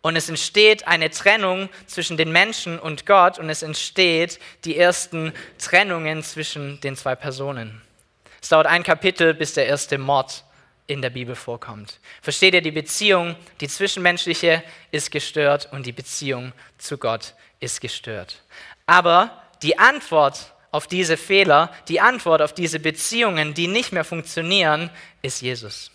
Und 0.00 0.16
es 0.16 0.28
entsteht 0.28 0.88
eine 0.88 1.10
Trennung 1.10 1.68
zwischen 1.86 2.16
den 2.16 2.32
Menschen 2.32 2.78
und 2.78 3.06
Gott 3.06 3.38
und 3.38 3.48
es 3.50 3.62
entsteht 3.62 4.40
die 4.64 4.76
ersten 4.76 5.32
Trennungen 5.58 6.22
zwischen 6.24 6.80
den 6.80 6.96
zwei 6.96 7.14
Personen. 7.14 7.82
Es 8.42 8.48
dauert 8.48 8.66
ein 8.66 8.82
Kapitel, 8.82 9.34
bis 9.34 9.54
der 9.54 9.66
erste 9.66 9.98
Mord 9.98 10.44
in 10.88 11.00
der 11.00 11.10
Bibel 11.10 11.36
vorkommt. 11.36 12.00
Versteht 12.20 12.54
ihr, 12.54 12.60
die 12.60 12.72
Beziehung, 12.72 13.36
die 13.60 13.68
zwischenmenschliche 13.68 14.64
ist 14.90 15.12
gestört 15.12 15.68
und 15.70 15.86
die 15.86 15.92
Beziehung 15.92 16.52
zu 16.76 16.98
Gott 16.98 17.34
ist 17.60 17.80
gestört. 17.80 18.42
Aber 18.84 19.42
die 19.62 19.78
Antwort 19.78 20.52
auf 20.72 20.88
diese 20.88 21.16
Fehler, 21.16 21.70
die 21.86 22.00
Antwort 22.00 22.42
auf 22.42 22.52
diese 22.52 22.80
Beziehungen, 22.80 23.54
die 23.54 23.68
nicht 23.68 23.92
mehr 23.92 24.04
funktionieren, 24.04 24.90
ist 25.22 25.40
Jesus. 25.40 25.92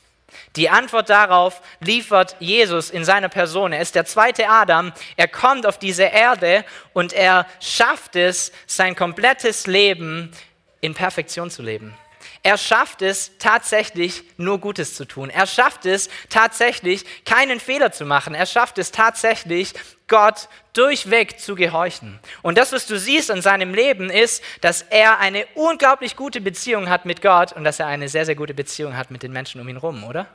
Die 0.55 0.69
Antwort 0.69 1.09
darauf 1.09 1.61
liefert 1.79 2.37
Jesus 2.39 2.89
in 2.89 3.03
seiner 3.03 3.29
Person. 3.29 3.73
Er 3.73 3.81
ist 3.81 3.95
der 3.95 4.05
zweite 4.05 4.47
Adam. 4.47 4.93
Er 5.17 5.27
kommt 5.27 5.65
auf 5.65 5.79
diese 5.79 6.03
Erde 6.03 6.63
und 6.93 7.11
er 7.11 7.45
schafft 7.59 8.15
es, 8.15 8.51
sein 8.67 8.95
komplettes 8.95 9.67
Leben 9.67 10.31
in 10.79 10.93
Perfektion 10.93 11.49
zu 11.49 11.61
leben. 11.61 11.93
Er 12.43 12.57
schafft 12.57 13.01
es 13.01 13.37
tatsächlich 13.39 14.23
nur 14.37 14.59
Gutes 14.59 14.95
zu 14.95 15.05
tun. 15.05 15.29
Er 15.29 15.47
schafft 15.47 15.85
es 15.85 16.09
tatsächlich 16.29 17.05
keinen 17.25 17.59
Fehler 17.59 17.91
zu 17.91 18.05
machen. 18.05 18.33
Er 18.33 18.45
schafft 18.45 18.77
es 18.77 18.91
tatsächlich 18.91 19.73
Gott 20.07 20.47
durchweg 20.73 21.39
zu 21.39 21.55
gehorchen. 21.55 22.19
Und 22.41 22.57
das, 22.57 22.71
was 22.71 22.85
du 22.85 22.97
siehst 22.97 23.29
in 23.29 23.41
seinem 23.41 23.73
Leben, 23.73 24.09
ist, 24.09 24.43
dass 24.61 24.83
er 24.83 25.19
eine 25.19 25.45
unglaublich 25.55 26.15
gute 26.15 26.39
Beziehung 26.39 26.89
hat 26.89 27.05
mit 27.05 27.21
Gott 27.21 27.51
und 27.53 27.63
dass 27.63 27.79
er 27.79 27.87
eine 27.87 28.07
sehr, 28.07 28.25
sehr 28.25 28.35
gute 28.35 28.53
Beziehung 28.53 28.95
hat 28.95 29.11
mit 29.11 29.23
den 29.23 29.33
Menschen 29.33 29.59
um 29.59 29.67
ihn 29.67 29.81
herum, 29.81 30.03
oder? 30.03 30.27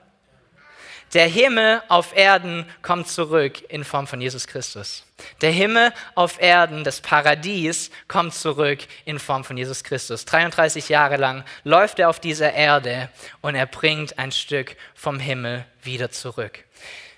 Der 1.15 1.27
Himmel 1.27 1.83
auf 1.89 2.17
Erden 2.17 2.67
kommt 2.81 3.07
zurück 3.07 3.71
in 3.71 3.85
Form 3.85 4.07
von 4.07 4.21
Jesus 4.21 4.47
Christus. 4.47 5.05
Der 5.43 5.51
Himmel 5.51 5.93
auf 6.15 6.41
Erden, 6.41 6.85
das 6.85 7.03
Paradies, 7.03 7.91
kommt 8.09 8.33
zurück 8.33 8.79
in 9.05 9.19
Form 9.19 9.45
von 9.45 9.59
Jesus 9.59 9.85
Christus. 9.85 10.25
33 10.25 10.89
Jahre 10.89 11.19
lang 11.19 11.45
läuft 11.65 11.99
er 11.99 12.09
auf 12.09 12.19
dieser 12.19 12.55
Erde 12.55 13.11
und 13.43 13.55
er 13.55 13.67
bringt 13.67 14.19
ein 14.19 14.33
Stück 14.33 14.75
vom 14.95 15.21
Himmel 15.21 15.67
wieder 15.83 16.11
zurück. 16.11 16.65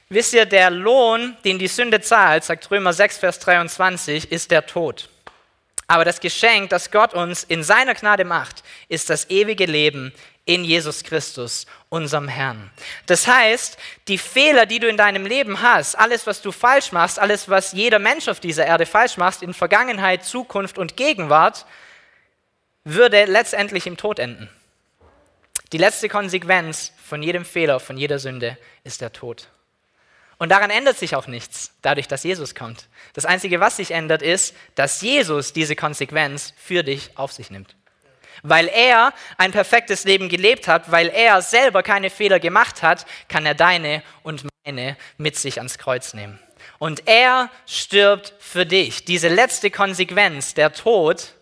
Wisst 0.09 0.35
ihr, 0.35 0.45
der 0.45 0.71
Lohn, 0.71 1.37
den 1.45 1.61
die 1.61 1.69
Sünde 1.69 2.01
zahlt, 2.01 2.43
sagt 2.43 2.71
Römer 2.71 2.93
6, 2.93 3.19
Vers 3.19 3.39
23, 3.39 4.31
ist 4.33 4.51
der 4.51 4.67
Tod. 4.67 5.09
Aber 5.87 6.05
das 6.05 6.21
Geschenk, 6.21 6.71
das 6.71 6.91
Gott 6.91 7.15
uns 7.15 7.45
in 7.45 7.63
seiner 7.63 7.95
Gnade 7.95 8.25
macht, 8.25 8.63
ist 8.89 9.11
das 9.11 9.31
ewige 9.31 9.67
Leben 9.67 10.13
in 10.47 10.65
Jesus 10.65 11.03
Christus, 11.03 11.67
unserem 11.89 12.29
Herrn. 12.29 12.71
Das 13.07 13.27
heißt, 13.27 13.79
die 14.09 14.19
Fehler, 14.19 14.67
die 14.67 14.79
du 14.79 14.89
in 14.89 14.97
deinem 14.97 15.25
Leben 15.25 15.63
hast, 15.63 15.95
alles, 15.95 16.27
was 16.27 16.43
du 16.43 16.53
falsch 16.53 16.93
machst, 16.93 17.19
alles, 17.19 17.49
was 17.49 17.73
jeder 17.73 17.99
Mensch 17.99 18.29
auf 18.29 18.41
dieser 18.41 18.67
Erde 18.67 18.85
falsch 18.85 19.17
macht, 19.17 19.43
in 19.43 19.55
Vergangenheit, 19.55 20.25
Zukunft 20.25 20.77
und 20.77 20.97
Gegenwart, 20.97 21.65
würde 22.85 23.25
letztendlich 23.25 23.87
im 23.87 23.97
Tod 23.97 24.19
enden. 24.19 24.51
Die 25.73 25.79
letzte 25.79 26.11
Konsequenz 26.11 26.93
von 27.03 27.23
jedem 27.23 27.47
Fehler, 27.47 27.81
von 27.81 27.97
jeder 27.97 28.19
Sünde 28.19 28.59
ist 28.85 29.01
der 29.01 29.13
Tod. 29.13 29.49
Und 30.37 30.51
daran 30.51 30.69
ändert 30.69 30.99
sich 30.99 31.17
auch 31.17 31.27
nichts, 31.27 31.73
dadurch, 31.81 32.07
dass 32.07 32.23
Jesus 32.23 32.55
kommt. 32.55 32.89
Das 33.15 33.25
Einzige, 33.25 33.61
was 33.61 33.79
sich 33.79 33.93
ändert, 33.93 34.21
ist, 34.21 34.55
dass 34.75 35.01
Jesus 35.01 35.55
diese 35.55 35.75
Konsequenz 35.75 36.53
für 36.59 36.83
dich 36.83 37.17
auf 37.17 37.33
sich 37.33 37.51
nimmt 37.51 37.75
weil 38.45 38.69
er 38.69 39.13
ein 39.39 39.51
perfektes 39.51 40.05
Leben 40.05 40.29
gelebt 40.29 40.69
hat, 40.69 40.93
weil 40.93 41.09
er 41.09 41.43
selber 41.43 41.83
keine 41.83 42.11
Fehler 42.11 42.39
gemacht 42.39 42.83
hat, 42.83 43.07
kann 43.29 43.45
er 43.47 43.55
deine 43.55 44.03
und 44.23 44.47
meine 44.65 44.97
mit 45.17 45.37
sich 45.37 45.59
ans 45.59 45.79
Kreuz 45.79 46.15
nehmen. 46.15 46.39
Und 46.79 47.09
er 47.09 47.51
stirbt 47.67 48.35
für 48.39 48.67
dich. 48.67 49.05
Diese 49.05 49.29
letzte 49.29 49.71
Konsequenz, 49.71 50.55
der 50.55 50.73
Tod, 50.73 51.35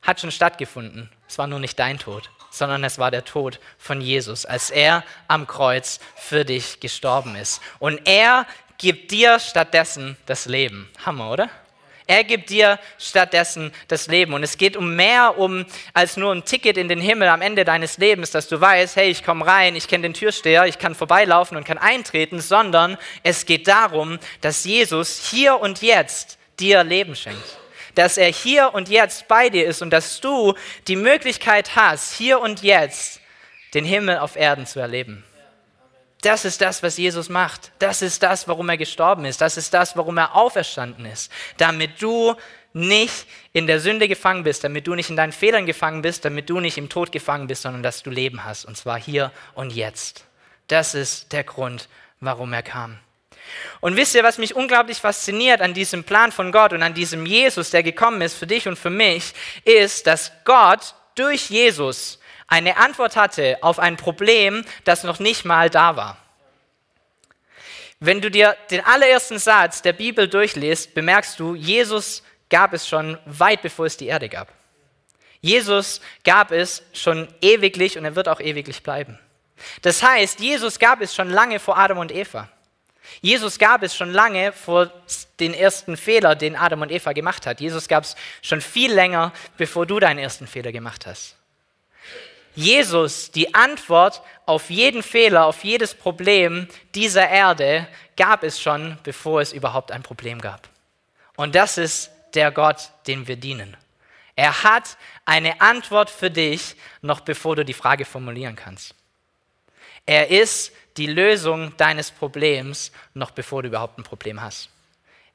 hat 0.00 0.20
schon 0.20 0.30
stattgefunden. 0.30 1.10
Es 1.28 1.38
war 1.38 1.46
nur 1.46 1.58
nicht 1.58 1.78
dein 1.78 1.98
Tod, 1.98 2.30
sondern 2.50 2.84
es 2.84 2.98
war 2.98 3.10
der 3.10 3.24
Tod 3.24 3.58
von 3.78 4.00
Jesus, 4.00 4.46
als 4.46 4.70
er 4.70 5.04
am 5.26 5.46
Kreuz 5.46 5.98
für 6.16 6.44
dich 6.44 6.80
gestorben 6.80 7.34
ist. 7.34 7.60
Und 7.78 8.06
er 8.06 8.46
gibt 8.78 9.10
dir 9.10 9.40
stattdessen 9.40 10.16
das 10.26 10.46
Leben. 10.46 10.90
Hammer, 11.04 11.30
oder? 11.30 11.50
Er 12.12 12.24
gibt 12.24 12.50
dir 12.50 12.78
stattdessen 12.98 13.72
das 13.88 14.06
Leben. 14.06 14.34
Und 14.34 14.42
es 14.42 14.58
geht 14.58 14.76
um 14.76 14.96
mehr 14.96 15.38
um 15.38 15.64
als 15.94 16.18
nur 16.18 16.30
ein 16.30 16.44
Ticket 16.44 16.76
in 16.76 16.86
den 16.86 17.00
Himmel 17.00 17.26
am 17.26 17.40
Ende 17.40 17.64
deines 17.64 17.96
Lebens, 17.96 18.30
dass 18.30 18.48
du 18.48 18.60
weißt, 18.60 18.96
hey, 18.96 19.08
ich 19.08 19.24
komme 19.24 19.46
rein, 19.46 19.76
ich 19.76 19.88
kenne 19.88 20.02
den 20.02 20.12
Türsteher, 20.12 20.66
ich 20.66 20.78
kann 20.78 20.94
vorbeilaufen 20.94 21.56
und 21.56 21.64
kann 21.64 21.78
eintreten, 21.78 22.42
sondern 22.42 22.98
es 23.22 23.46
geht 23.46 23.66
darum, 23.66 24.18
dass 24.42 24.64
Jesus 24.64 25.30
hier 25.30 25.58
und 25.58 25.80
jetzt 25.80 26.36
dir 26.60 26.84
Leben 26.84 27.16
schenkt. 27.16 27.56
Dass 27.94 28.18
er 28.18 28.30
hier 28.30 28.74
und 28.74 28.90
jetzt 28.90 29.26
bei 29.26 29.48
dir 29.48 29.64
ist 29.64 29.80
und 29.80 29.88
dass 29.88 30.20
du 30.20 30.52
die 30.88 30.96
Möglichkeit 30.96 31.76
hast, 31.76 32.12
hier 32.12 32.40
und 32.40 32.62
jetzt 32.62 33.22
den 33.72 33.86
Himmel 33.86 34.18
auf 34.18 34.36
Erden 34.36 34.66
zu 34.66 34.80
erleben. 34.80 35.24
Das 36.22 36.44
ist 36.44 36.60
das, 36.60 36.82
was 36.82 36.96
Jesus 36.96 37.28
macht. 37.28 37.72
Das 37.78 38.00
ist 38.00 38.22
das, 38.22 38.48
warum 38.48 38.68
er 38.68 38.78
gestorben 38.78 39.24
ist. 39.24 39.40
Das 39.40 39.56
ist 39.56 39.74
das, 39.74 39.96
warum 39.96 40.16
er 40.18 40.34
auferstanden 40.34 41.04
ist. 41.04 41.30
Damit 41.58 42.00
du 42.00 42.34
nicht 42.72 43.26
in 43.52 43.66
der 43.66 43.80
Sünde 43.80 44.08
gefangen 44.08 44.44
bist, 44.44 44.64
damit 44.64 44.86
du 44.86 44.94
nicht 44.94 45.10
in 45.10 45.16
deinen 45.16 45.32
Fehlern 45.32 45.66
gefangen 45.66 46.00
bist, 46.00 46.24
damit 46.24 46.48
du 46.48 46.60
nicht 46.60 46.78
im 46.78 46.88
Tod 46.88 47.12
gefangen 47.12 47.48
bist, 47.48 47.62
sondern 47.62 47.82
dass 47.82 48.02
du 48.02 48.10
Leben 48.10 48.44
hast. 48.44 48.64
Und 48.64 48.76
zwar 48.76 48.98
hier 48.98 49.32
und 49.54 49.72
jetzt. 49.72 50.24
Das 50.68 50.94
ist 50.94 51.32
der 51.32 51.44
Grund, 51.44 51.88
warum 52.20 52.52
er 52.52 52.62
kam. 52.62 52.98
Und 53.80 53.96
wisst 53.96 54.14
ihr, 54.14 54.22
was 54.22 54.38
mich 54.38 54.54
unglaublich 54.54 54.98
fasziniert 54.98 55.60
an 55.60 55.74
diesem 55.74 56.04
Plan 56.04 56.32
von 56.32 56.52
Gott 56.52 56.72
und 56.72 56.82
an 56.82 56.94
diesem 56.94 57.26
Jesus, 57.26 57.70
der 57.70 57.82
gekommen 57.82 58.22
ist 58.22 58.34
für 58.34 58.46
dich 58.46 58.68
und 58.68 58.78
für 58.78 58.90
mich, 58.90 59.34
ist, 59.64 60.06
dass 60.06 60.32
Gott 60.44 60.94
durch 61.16 61.50
Jesus 61.50 62.20
eine 62.52 62.76
Antwort 62.76 63.16
hatte 63.16 63.56
auf 63.62 63.78
ein 63.78 63.96
Problem, 63.96 64.62
das 64.84 65.04
noch 65.04 65.18
nicht 65.18 65.46
mal 65.46 65.70
da 65.70 65.96
war. 65.96 66.18
Wenn 67.98 68.20
du 68.20 68.30
dir 68.30 68.58
den 68.70 68.84
allerersten 68.84 69.38
Satz 69.38 69.80
der 69.80 69.94
Bibel 69.94 70.28
durchliest, 70.28 70.92
bemerkst 70.92 71.40
du, 71.40 71.54
Jesus 71.54 72.22
gab 72.50 72.74
es 72.74 72.86
schon 72.86 73.16
weit 73.24 73.62
bevor 73.62 73.86
es 73.86 73.96
die 73.96 74.08
Erde 74.08 74.28
gab. 74.28 74.52
Jesus 75.40 76.02
gab 76.24 76.52
es 76.52 76.82
schon 76.92 77.26
ewiglich 77.40 77.96
und 77.96 78.04
er 78.04 78.16
wird 78.16 78.28
auch 78.28 78.40
ewiglich 78.40 78.82
bleiben. 78.82 79.18
Das 79.80 80.02
heißt, 80.02 80.40
Jesus 80.40 80.78
gab 80.78 81.00
es 81.00 81.14
schon 81.14 81.30
lange 81.30 81.58
vor 81.58 81.78
Adam 81.78 81.98
und 81.98 82.12
Eva. 82.12 82.50
Jesus 83.22 83.58
gab 83.58 83.82
es 83.82 83.96
schon 83.96 84.12
lange 84.12 84.52
vor 84.52 84.92
den 85.40 85.54
ersten 85.54 85.96
Fehler, 85.96 86.34
den 86.34 86.54
Adam 86.54 86.82
und 86.82 86.90
Eva 86.90 87.14
gemacht 87.14 87.46
hat. 87.46 87.62
Jesus 87.62 87.88
gab 87.88 88.04
es 88.04 88.14
schon 88.42 88.60
viel 88.60 88.92
länger, 88.92 89.32
bevor 89.56 89.86
du 89.86 89.98
deinen 90.00 90.18
ersten 90.18 90.46
Fehler 90.46 90.70
gemacht 90.70 91.06
hast. 91.06 91.36
Jesus 92.54 93.30
die 93.30 93.54
Antwort 93.54 94.22
auf 94.46 94.70
jeden 94.70 95.02
Fehler, 95.02 95.46
auf 95.46 95.64
jedes 95.64 95.94
Problem 95.94 96.68
dieser 96.94 97.28
Erde 97.28 97.88
gab 98.16 98.42
es 98.42 98.60
schon, 98.60 98.98
bevor 99.02 99.40
es 99.40 99.52
überhaupt 99.52 99.90
ein 99.90 100.02
Problem 100.02 100.40
gab. 100.40 100.68
Und 101.36 101.54
das 101.54 101.78
ist 101.78 102.10
der 102.34 102.50
Gott, 102.50 102.90
den 103.06 103.26
wir 103.26 103.36
dienen. 103.36 103.76
Er 104.36 104.64
hat 104.64 104.96
eine 105.24 105.60
Antwort 105.60 106.10
für 106.10 106.30
dich, 106.30 106.76
noch 107.00 107.20
bevor 107.20 107.56
du 107.56 107.64
die 107.64 107.74
Frage 107.74 108.04
formulieren 108.04 108.56
kannst. 108.56 108.94
Er 110.06 110.28
ist 110.30 110.72
die 110.96 111.06
Lösung 111.06 111.76
deines 111.76 112.10
Problems, 112.10 112.92
noch 113.14 113.30
bevor 113.30 113.62
du 113.62 113.68
überhaupt 113.68 113.98
ein 113.98 114.04
Problem 114.04 114.40
hast. 114.40 114.68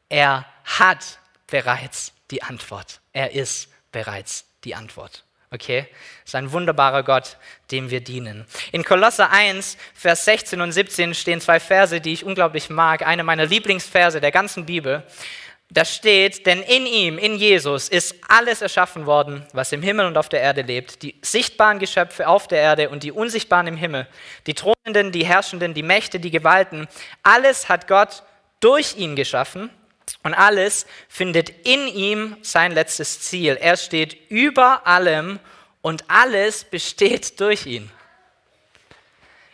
Er 0.09 0.45
hat 0.65 1.19
bereits 1.47 2.13
die 2.31 2.43
Antwort. 2.43 2.99
Er 3.13 3.31
ist 3.31 3.69
bereits 3.91 4.45
die 4.63 4.75
Antwort. 4.75 5.23
Okay? 5.51 5.87
Das 6.23 6.31
ist 6.31 6.35
ein 6.35 6.51
wunderbarer 6.51 7.03
Gott, 7.03 7.37
dem 7.71 7.89
wir 7.89 8.01
dienen. 8.01 8.45
In 8.71 8.83
Kolosser 8.83 9.31
1, 9.31 9.77
Vers 9.93 10.25
16 10.25 10.59
und 10.59 10.71
17 10.71 11.13
stehen 11.13 11.39
zwei 11.39 11.59
Verse, 11.59 12.01
die 12.01 12.13
ich 12.13 12.25
unglaublich 12.25 12.69
mag. 12.69 13.05
Eine 13.07 13.23
meiner 13.23 13.45
Lieblingsverse 13.45 14.19
der 14.19 14.31
ganzen 14.31 14.65
Bibel. 14.65 15.03
Da 15.69 15.83
steht, 15.83 16.45
denn 16.45 16.61
in 16.61 16.85
ihm, 16.85 17.17
in 17.17 17.35
Jesus, 17.35 17.89
ist 17.89 18.15
alles 18.29 18.61
erschaffen 18.61 19.05
worden, 19.05 19.45
was 19.51 19.73
im 19.73 19.81
Himmel 19.81 20.05
und 20.05 20.17
auf 20.17 20.29
der 20.29 20.41
Erde 20.41 20.61
lebt. 20.61 21.01
Die 21.01 21.15
sichtbaren 21.21 21.79
Geschöpfe 21.79 22.27
auf 22.27 22.47
der 22.47 22.59
Erde 22.59 22.89
und 22.89 23.03
die 23.03 23.11
unsichtbaren 23.11 23.67
im 23.67 23.75
Himmel. 23.75 24.07
Die 24.47 24.53
Thronenden, 24.53 25.11
die 25.11 25.25
Herrschenden, 25.25 25.73
die 25.73 25.83
Mächte, 25.83 26.21
die 26.21 26.31
Gewalten. 26.31 26.87
Alles 27.21 27.67
hat 27.67 27.87
Gott 27.87 28.23
durch 28.61 28.95
ihn 28.97 29.17
geschaffen 29.17 29.69
und 30.27 30.33
alles 30.33 30.85
findet 31.07 31.49
in 31.65 31.87
ihm 31.87 32.35
sein 32.41 32.73
letztes 32.73 33.21
Ziel. 33.21 33.57
Er 33.61 33.77
steht 33.77 34.29
über 34.29 34.85
allem 34.85 35.39
und 35.81 36.03
alles 36.09 36.65
besteht 36.65 37.39
durch 37.39 37.65
ihn. 37.65 37.89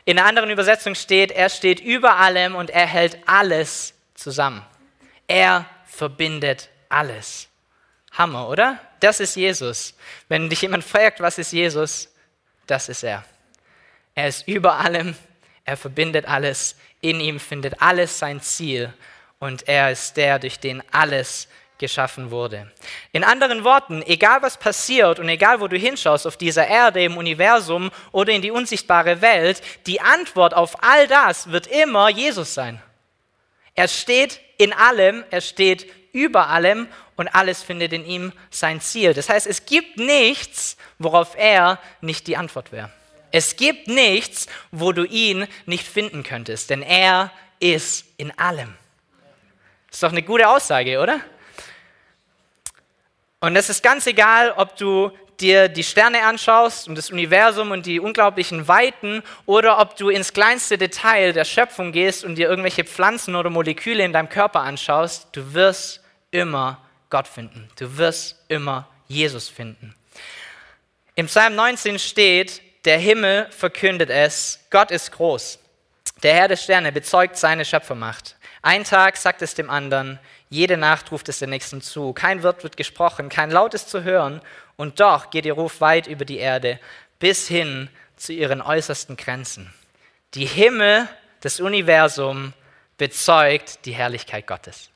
In 0.03 0.17
einer 0.17 0.27
anderen 0.27 0.49
Übersetzung 0.49 0.95
steht, 0.95 1.31
er 1.31 1.49
steht 1.49 1.79
über 1.79 2.17
allem 2.17 2.55
und 2.55 2.71
er 2.71 2.87
hält 2.87 3.19
alles 3.27 3.93
zusammen. 4.15 4.65
Er 5.27 5.67
verbindet 5.85 6.69
alles. 6.89 7.49
Hammer, 8.13 8.49
oder? 8.49 8.79
Das 8.99 9.19
ist 9.19 9.35
Jesus. 9.35 9.93
Wenn 10.27 10.49
dich 10.49 10.63
jemand 10.63 10.83
fragt, 10.83 11.19
was 11.19 11.37
ist 11.37 11.53
Jesus, 11.53 12.11
das 12.65 12.89
ist 12.89 13.03
er. 13.03 13.23
Er 14.15 14.27
ist 14.27 14.47
über 14.47 14.79
allem, 14.79 15.15
er 15.65 15.77
verbindet 15.77 16.27
alles, 16.27 16.75
in 16.99 17.19
ihm 17.19 17.39
findet 17.39 17.79
alles 17.79 18.17
sein 18.17 18.41
Ziel 18.41 18.91
und 19.43 19.67
er 19.67 19.91
ist 19.91 20.15
der, 20.15 20.39
durch 20.39 20.57
den 20.57 20.81
alles 20.91 21.49
geschaffen 21.77 22.31
wurde. 22.31 22.71
In 23.11 23.25
anderen 23.25 23.65
Worten, 23.65 24.01
egal 24.03 24.41
was 24.41 24.57
passiert 24.57 25.19
und 25.19 25.27
egal 25.27 25.59
wo 25.59 25.67
du 25.67 25.75
hinschaust 25.77 26.25
auf 26.25 26.37
dieser 26.37 26.65
Erde, 26.65 27.03
im 27.03 27.17
Universum 27.17 27.91
oder 28.13 28.31
in 28.31 28.41
die 28.41 28.51
unsichtbare 28.51 29.21
Welt, 29.21 29.61
die 29.85 29.99
Antwort 29.99 30.53
auf 30.53 30.81
all 30.81 31.07
das 31.07 31.51
wird 31.51 31.67
immer 31.67 32.07
Jesus 32.07 32.53
sein. 32.53 32.81
Er 33.75 33.89
steht 33.89 34.39
in 34.57 34.71
allem, 34.71 35.25
er 35.29 35.41
steht 35.41 35.91
über 36.13 36.47
allem 36.47 36.87
und 37.17 37.27
alles 37.35 37.61
findet 37.63 37.91
in 37.91 38.05
ihm 38.05 38.31
sein 38.49 38.79
Ziel. 38.79 39.13
Das 39.13 39.27
heißt, 39.27 39.45
es 39.45 39.65
gibt 39.65 39.97
nichts, 39.97 40.77
worauf 40.99 41.35
er 41.35 41.79
nicht 41.99 42.27
die 42.27 42.37
Antwort 42.37 42.71
wäre. 42.71 42.91
Es 43.31 43.57
gibt 43.57 43.89
nichts, 43.89 44.47
wo 44.71 44.93
du 44.93 45.03
ihn 45.03 45.47
nicht 45.65 45.85
finden 45.85 46.23
könntest, 46.23 46.69
denn 46.69 46.81
er 46.81 47.29
ist 47.59 48.05
in 48.15 48.31
allem. 48.39 48.75
Ist 49.93 50.01
doch 50.01 50.11
eine 50.11 50.23
gute 50.23 50.49
Aussage, 50.49 50.99
oder? 50.99 51.19
Und 53.39 53.55
es 53.55 53.69
ist 53.69 53.83
ganz 53.83 54.07
egal, 54.07 54.51
ob 54.57 54.75
du 54.75 55.11
dir 55.39 55.69
die 55.69 55.83
Sterne 55.83 56.23
anschaust 56.23 56.87
und 56.87 56.97
das 56.97 57.11
Universum 57.11 57.69
und 57.69 57.85
die 57.85 57.99
unglaublichen 57.99 58.67
Weiten 58.67 59.21
oder 59.45 59.79
ob 59.79 59.95
du 59.95 60.09
ins 60.09 60.33
kleinste 60.33 60.79
Detail 60.79 61.31
der 61.31 61.45
Schöpfung 61.45 61.91
gehst 61.91 62.23
und 62.25 62.35
dir 62.35 62.49
irgendwelche 62.49 62.83
Pflanzen 62.85 63.35
oder 63.35 63.51
Moleküle 63.51 64.03
in 64.03 64.13
deinem 64.13 64.29
Körper 64.29 64.61
anschaust, 64.61 65.27
du 65.33 65.53
wirst 65.53 66.01
immer 66.31 66.79
Gott 67.11 67.27
finden. 67.27 67.69
Du 67.77 67.95
wirst 67.97 68.43
immer 68.47 68.87
Jesus 69.07 69.47
finden. 69.47 69.93
Im 71.13 71.27
Psalm 71.27 71.53
19 71.53 71.99
steht, 71.99 72.61
der 72.85 72.97
Himmel 72.97 73.47
verkündet 73.51 74.09
es, 74.09 74.59
Gott 74.71 74.89
ist 74.89 75.11
groß. 75.11 75.59
Der 76.23 76.33
Herr 76.33 76.47
der 76.47 76.57
Sterne 76.57 76.91
bezeugt 76.91 77.37
seine 77.37 77.63
Schöpfermacht. 77.63 78.35
Ein 78.65 78.85
Tag 78.85 79.17
sagt 79.17 79.41
es 79.41 79.55
dem 79.55 79.69
anderen, 79.69 80.19
jede 80.49 80.77
Nacht 80.77 81.11
ruft 81.11 81.27
es 81.27 81.39
den 81.39 81.49
Nächsten 81.49 81.81
zu. 81.81 82.13
Kein 82.13 82.43
Wort 82.43 82.63
wird 82.63 82.77
gesprochen, 82.77 83.27
kein 83.27 83.51
Laut 83.51 83.73
ist 83.73 83.89
zu 83.89 84.03
hören. 84.03 84.41
Und 84.77 85.01
doch 85.01 85.29
geht 85.29 85.45
ihr 85.45 85.53
Ruf 85.53 85.81
weit 85.81 86.07
über 86.07 86.23
die 86.23 86.37
Erde, 86.37 86.79
bis 87.19 87.47
hin 87.49 87.89
zu 88.15 88.31
ihren 88.31 88.61
äußersten 88.61 89.17
Grenzen. 89.17 89.73
Die 90.33 90.45
Himmel, 90.45 91.09
das 91.41 91.59
Universum 91.59 92.53
bezeugt 92.97 93.85
die 93.85 93.91
Herrlichkeit 93.91 94.47
Gottes. 94.47 94.89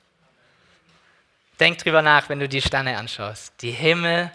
Denk 1.60 1.80
drüber 1.80 2.02
nach, 2.02 2.30
wenn 2.30 2.40
du 2.40 2.48
die 2.48 2.62
Sterne 2.62 2.98
anschaust. 2.98 3.52
Die 3.62 3.72
Himmel, 3.72 4.32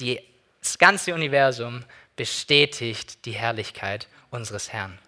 die, 0.00 0.20
das 0.60 0.78
ganze 0.78 1.14
Universum 1.14 1.84
bestätigt 2.16 3.24
die 3.24 3.32
Herrlichkeit 3.32 4.08
unseres 4.30 4.72
Herrn. 4.72 4.98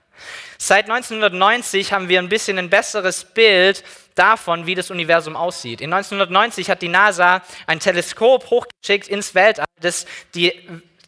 Seit 0.59 0.91
1990 0.91 1.93
haben 1.93 2.09
wir 2.09 2.19
ein 2.19 2.29
bisschen 2.29 2.59
ein 2.59 2.71
besseres 2.71 3.25
Bild 3.25 3.85
davon, 4.15 4.67
wie 4.67 4.75
das 4.75 4.91
Universum 4.91 5.37
aussieht. 5.37 5.81
In 5.81 5.93
1990 5.93 6.71
hat 6.71 6.83
die 6.83 6.89
NASA 6.89 7.43
ein 7.67 7.81
Teleskop 7.81 8.51
hochgeschickt 8.51 9.09
ins 9.09 9.35
Weltall, 9.35 9.67
das 9.81 10.07
die 10.35 10.53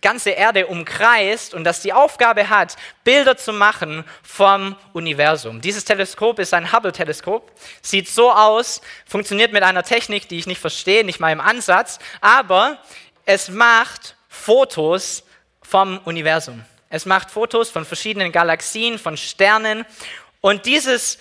ganze 0.00 0.30
Erde 0.30 0.66
umkreist 0.66 1.54
und 1.54 1.64
das 1.64 1.80
die 1.80 1.92
Aufgabe 1.92 2.48
hat, 2.48 2.76
Bilder 3.04 3.36
zu 3.36 3.52
machen 3.52 4.04
vom 4.22 4.76
Universum. 4.92 5.60
Dieses 5.60 5.84
Teleskop 5.84 6.38
ist 6.38 6.54
ein 6.54 6.72
Hubble-Teleskop, 6.72 7.50
sieht 7.82 8.08
so 8.08 8.30
aus, 8.30 8.80
funktioniert 9.06 9.52
mit 9.52 9.62
einer 9.62 9.82
Technik, 9.82 10.28
die 10.28 10.38
ich 10.38 10.46
nicht 10.46 10.60
verstehe, 10.60 11.04
nicht 11.04 11.20
mal 11.20 11.32
im 11.32 11.40
Ansatz, 11.40 11.98
aber 12.20 12.78
es 13.24 13.48
macht 13.48 14.16
Fotos 14.28 15.24
vom 15.62 15.98
Universum. 16.04 16.64
Es 16.90 17.06
macht 17.06 17.30
Fotos 17.30 17.70
von 17.70 17.84
verschiedenen 17.84 18.32
Galaxien, 18.32 18.98
von 18.98 19.16
Sternen 19.16 19.84
und 20.40 20.66
dieses 20.66 21.18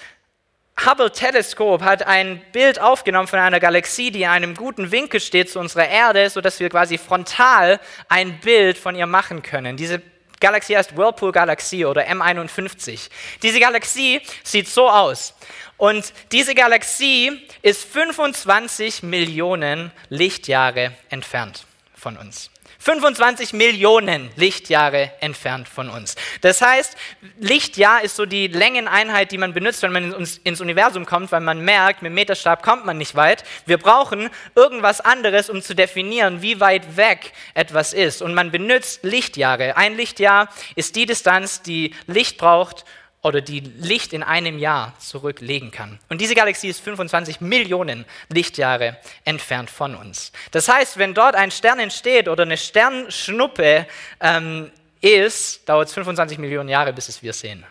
Hubble-Teleskop 0.85 1.81
hat 1.81 2.05
ein 2.05 2.39
Bild 2.51 2.79
aufgenommen 2.79 3.27
von 3.27 3.39
einer 3.39 3.59
Galaxie, 3.59 4.11
die 4.11 4.23
in 4.23 4.29
einem 4.29 4.53
guten 4.53 4.91
Winkel 4.91 5.19
steht 5.19 5.49
zu 5.49 5.59
unserer 5.59 5.87
Erde, 5.87 6.29
sodass 6.29 6.59
wir 6.59 6.69
quasi 6.69 6.99
frontal 6.99 7.79
ein 8.09 8.39
Bild 8.39 8.77
von 8.77 8.95
ihr 8.95 9.07
machen 9.07 9.41
können. 9.41 9.75
Diese 9.75 10.03
Galaxie 10.39 10.77
heißt 10.77 10.95
Whirlpool-Galaxie 10.95 11.85
oder 11.85 12.07
M51. 12.07 13.09
Diese 13.41 13.59
Galaxie 13.59 14.21
sieht 14.43 14.67
so 14.67 14.87
aus. 14.87 15.33
Und 15.77 16.13
diese 16.31 16.53
Galaxie 16.53 17.41
ist 17.63 17.83
25 17.85 19.01
Millionen 19.01 19.91
Lichtjahre 20.09 20.93
entfernt 21.09 21.65
von 21.95 22.17
uns. 22.17 22.51
25 22.79 23.53
Millionen 23.53 24.29
Lichtjahre 24.35 25.11
entfernt 25.19 25.67
von 25.67 25.89
uns. 25.89 26.15
Das 26.41 26.61
heißt, 26.61 26.95
Lichtjahr 27.39 28.03
ist 28.03 28.15
so 28.15 28.25
die 28.25 28.47
Längeneinheit, 28.47 29.31
die 29.31 29.37
man 29.37 29.53
benutzt, 29.53 29.81
wenn 29.81 29.91
man 29.91 30.13
ins 30.43 30.61
Universum 30.61 31.05
kommt, 31.05 31.31
weil 31.31 31.41
man 31.41 31.63
merkt, 31.63 32.01
mit 32.01 32.11
dem 32.11 32.15
Meterstab 32.15 32.63
kommt 32.63 32.85
man 32.85 32.97
nicht 32.97 33.15
weit. 33.15 33.43
Wir 33.65 33.77
brauchen 33.77 34.29
irgendwas 34.55 35.01
anderes, 35.01 35.49
um 35.49 35.61
zu 35.61 35.75
definieren, 35.75 36.41
wie 36.41 36.59
weit 36.59 36.97
weg 36.97 37.33
etwas 37.53 37.93
ist. 37.93 38.21
Und 38.21 38.33
man 38.33 38.51
benutzt 38.51 39.03
Lichtjahre. 39.03 39.75
Ein 39.75 39.95
Lichtjahr 39.95 40.49
ist 40.75 40.95
die 40.95 41.05
Distanz, 41.05 41.61
die 41.61 41.95
Licht 42.05 42.37
braucht, 42.37 42.85
oder 43.27 43.41
die 43.41 43.59
Licht 43.59 44.13
in 44.13 44.23
einem 44.23 44.57
Jahr 44.57 44.93
zurücklegen 44.99 45.71
kann. 45.71 45.99
Und 46.09 46.21
diese 46.21 46.33
Galaxie 46.33 46.69
ist 46.69 46.81
25 46.81 47.41
Millionen 47.41 48.05
Lichtjahre 48.29 48.97
entfernt 49.25 49.69
von 49.69 49.95
uns. 49.95 50.31
Das 50.51 50.69
heißt, 50.69 50.97
wenn 50.97 51.13
dort 51.13 51.35
ein 51.35 51.51
Stern 51.51 51.79
entsteht 51.79 52.27
oder 52.27 52.43
eine 52.43 52.57
Sternschnuppe 52.57 53.85
ähm, 54.21 54.71
ist, 55.01 55.67
dauert 55.67 55.89
es 55.89 55.93
25 55.93 56.37
Millionen 56.37 56.69
Jahre, 56.69 56.93
bis 56.93 57.09
es 57.09 57.21
wir 57.21 57.33
sehen. 57.33 57.65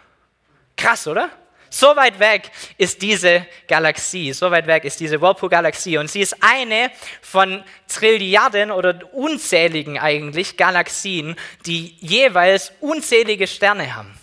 Krass, 0.77 1.07
oder? 1.07 1.31
So 1.69 1.97
weit 1.97 2.19
weg 2.21 2.51
ist 2.79 3.03
diese 3.03 3.47
Galaxie, 3.66 4.33
so 4.33 4.51
weit 4.51 4.66
weg 4.66 4.85
ist 4.85 5.01
diese 5.01 5.21
Whirlpool-Galaxie. 5.21 5.99
Und 5.99 6.11
sie 6.11 6.21
ist 6.21 6.37
eine 6.40 6.90
von 7.21 7.64
Trilliarden 7.88 8.71
oder 8.71 9.01
unzähligen 9.12 9.99
eigentlich 9.99 10.57
Galaxien, 10.57 11.37
die 11.66 11.97
jeweils 12.01 12.73
unzählige 12.81 13.47
Sterne 13.47 13.95
haben. 13.95 14.14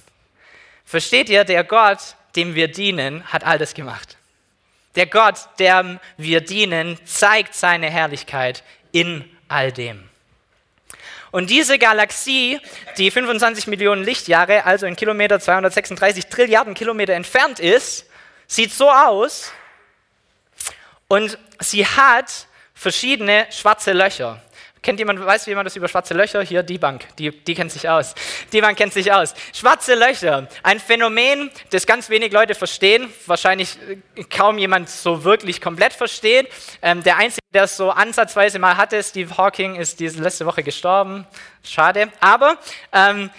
Versteht 0.94 1.28
ihr, 1.28 1.44
der 1.44 1.64
Gott, 1.64 1.98
dem 2.36 2.54
wir 2.54 2.68
dienen, 2.68 3.24
hat 3.24 3.44
all 3.44 3.58
das 3.58 3.74
gemacht. 3.74 4.16
Der 4.94 5.08
Gott, 5.08 5.38
dem 5.58 6.00
wir 6.18 6.42
dienen, 6.42 7.00
zeigt 7.04 7.56
seine 7.56 7.90
Herrlichkeit 7.90 8.62
in 8.92 9.28
all 9.48 9.72
dem. 9.72 10.08
Und 11.32 11.50
diese 11.50 11.80
Galaxie, 11.80 12.60
die 13.00 13.10
25 13.10 13.66
Millionen 13.66 14.04
Lichtjahre, 14.04 14.66
also 14.68 14.86
in 14.86 14.96
Kilometer 14.96 15.40
236 15.40 16.28
Trilliarden 16.28 16.76
Kilometer 16.76 17.14
entfernt 17.14 17.60
ist, 17.60 18.06
sieht 18.46 18.72
so 18.72 18.92
aus 18.92 19.52
und 21.08 21.40
sie 21.60 21.88
hat 21.88 22.46
verschiedene 22.76 23.48
schwarze 23.50 23.94
Löcher. 23.94 24.40
Kennt 24.84 25.00
jemand, 25.00 25.26
weiß 25.26 25.46
jemand 25.46 25.66
das 25.66 25.78
über 25.78 25.88
schwarze 25.88 26.14
Löcher? 26.14 26.42
Hier, 26.42 26.62
die 26.62 26.78
Bank, 26.78 27.06
die, 27.18 27.32
die 27.32 27.56
kennt 27.56 27.72
sich 27.72 27.88
aus. 27.88 28.14
Die 28.52 28.60
Bank 28.60 28.78
kennt 28.78 28.92
sich 28.92 29.14
aus. 29.14 29.34
Schwarze 29.54 29.96
Löcher, 29.96 30.50
ein 30.62 30.78
Phänomen, 30.78 31.50
das 31.70 31.86
ganz 31.86 32.10
wenig 32.10 32.34
Leute 32.34 32.54
verstehen, 32.54 33.08
wahrscheinlich 33.26 33.78
äh, 34.18 34.24
kaum 34.26 34.58
jemand 34.58 34.90
so 34.90 35.24
wirklich 35.24 35.62
komplett 35.62 35.94
versteht. 35.94 36.50
Ähm, 36.82 37.02
der 37.02 37.16
Einzige, 37.16 37.48
der 37.54 37.64
es 37.64 37.78
so 37.78 37.92
ansatzweise 37.92 38.60
mal 38.60 38.76
hatte, 38.76 39.02
Steve 39.02 39.38
Hawking, 39.38 39.78
ist 39.78 40.02
diese 40.02 40.22
letzte 40.22 40.46
Woche 40.46 40.64
gestorben. 40.64 41.26
Schade. 41.64 42.10
Aber 42.20 42.58
ähm, 42.92 43.30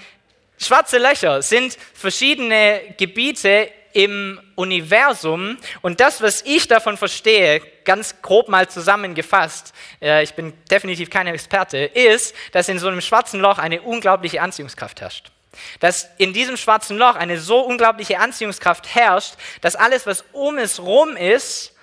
schwarze 0.58 0.96
Löcher 0.96 1.42
sind 1.42 1.76
verschiedene 1.92 2.80
Gebiete 2.96 3.68
im 3.94 4.40
Universum 4.56 5.56
und 5.80 6.00
das, 6.00 6.20
was 6.20 6.42
ich 6.42 6.68
davon 6.68 6.98
verstehe, 6.98 7.62
ganz 7.84 8.20
grob 8.20 8.48
mal 8.48 8.68
zusammengefasst, 8.68 9.72
äh, 10.02 10.22
ich 10.22 10.34
bin 10.34 10.52
definitiv 10.70 11.08
kein 11.10 11.26
Experte, 11.28 11.78
ist, 11.78 12.34
dass 12.52 12.68
in 12.68 12.78
so 12.78 12.88
einem 12.88 13.00
schwarzen 13.00 13.40
Loch 13.40 13.58
eine 13.58 13.80
unglaubliche 13.82 14.42
Anziehungskraft 14.42 15.00
herrscht. 15.00 15.30
Dass 15.78 16.10
in 16.18 16.32
diesem 16.32 16.56
schwarzen 16.56 16.98
Loch 16.98 17.14
eine 17.14 17.38
so 17.38 17.60
unglaubliche 17.60 18.18
Anziehungskraft 18.18 18.92
herrscht, 18.94 19.34
dass 19.60 19.76
alles, 19.76 20.04
was 20.06 20.24
um 20.32 20.58
es 20.58 20.80
rum 20.80 21.16
ist, 21.16 21.74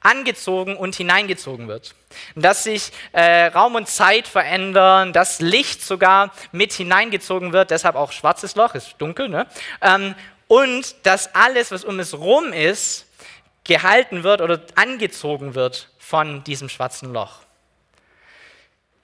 angezogen 0.00 0.76
und 0.76 0.94
hineingezogen 0.94 1.68
wird. 1.68 1.94
Dass 2.34 2.64
sich 2.64 2.90
äh, 3.12 3.46
Raum 3.46 3.74
und 3.74 3.88
Zeit 3.88 4.26
verändern, 4.26 5.12
dass 5.12 5.40
Licht 5.40 5.82
sogar 5.82 6.32
mit 6.52 6.72
hineingezogen 6.72 7.52
wird, 7.52 7.70
deshalb 7.70 7.96
auch 7.96 8.12
schwarzes 8.12 8.56
Loch, 8.56 8.74
ist 8.74 8.94
dunkel, 8.98 9.28
ne? 9.28 9.46
Ähm, 9.82 10.14
und 10.50 11.06
dass 11.06 11.32
alles, 11.32 11.70
was 11.70 11.84
um 11.84 12.00
es 12.00 12.12
rum 12.12 12.52
ist, 12.52 13.06
gehalten 13.62 14.24
wird 14.24 14.40
oder 14.40 14.60
angezogen 14.74 15.54
wird 15.54 15.90
von 15.96 16.42
diesem 16.42 16.68
schwarzen 16.68 17.12
Loch. 17.12 17.42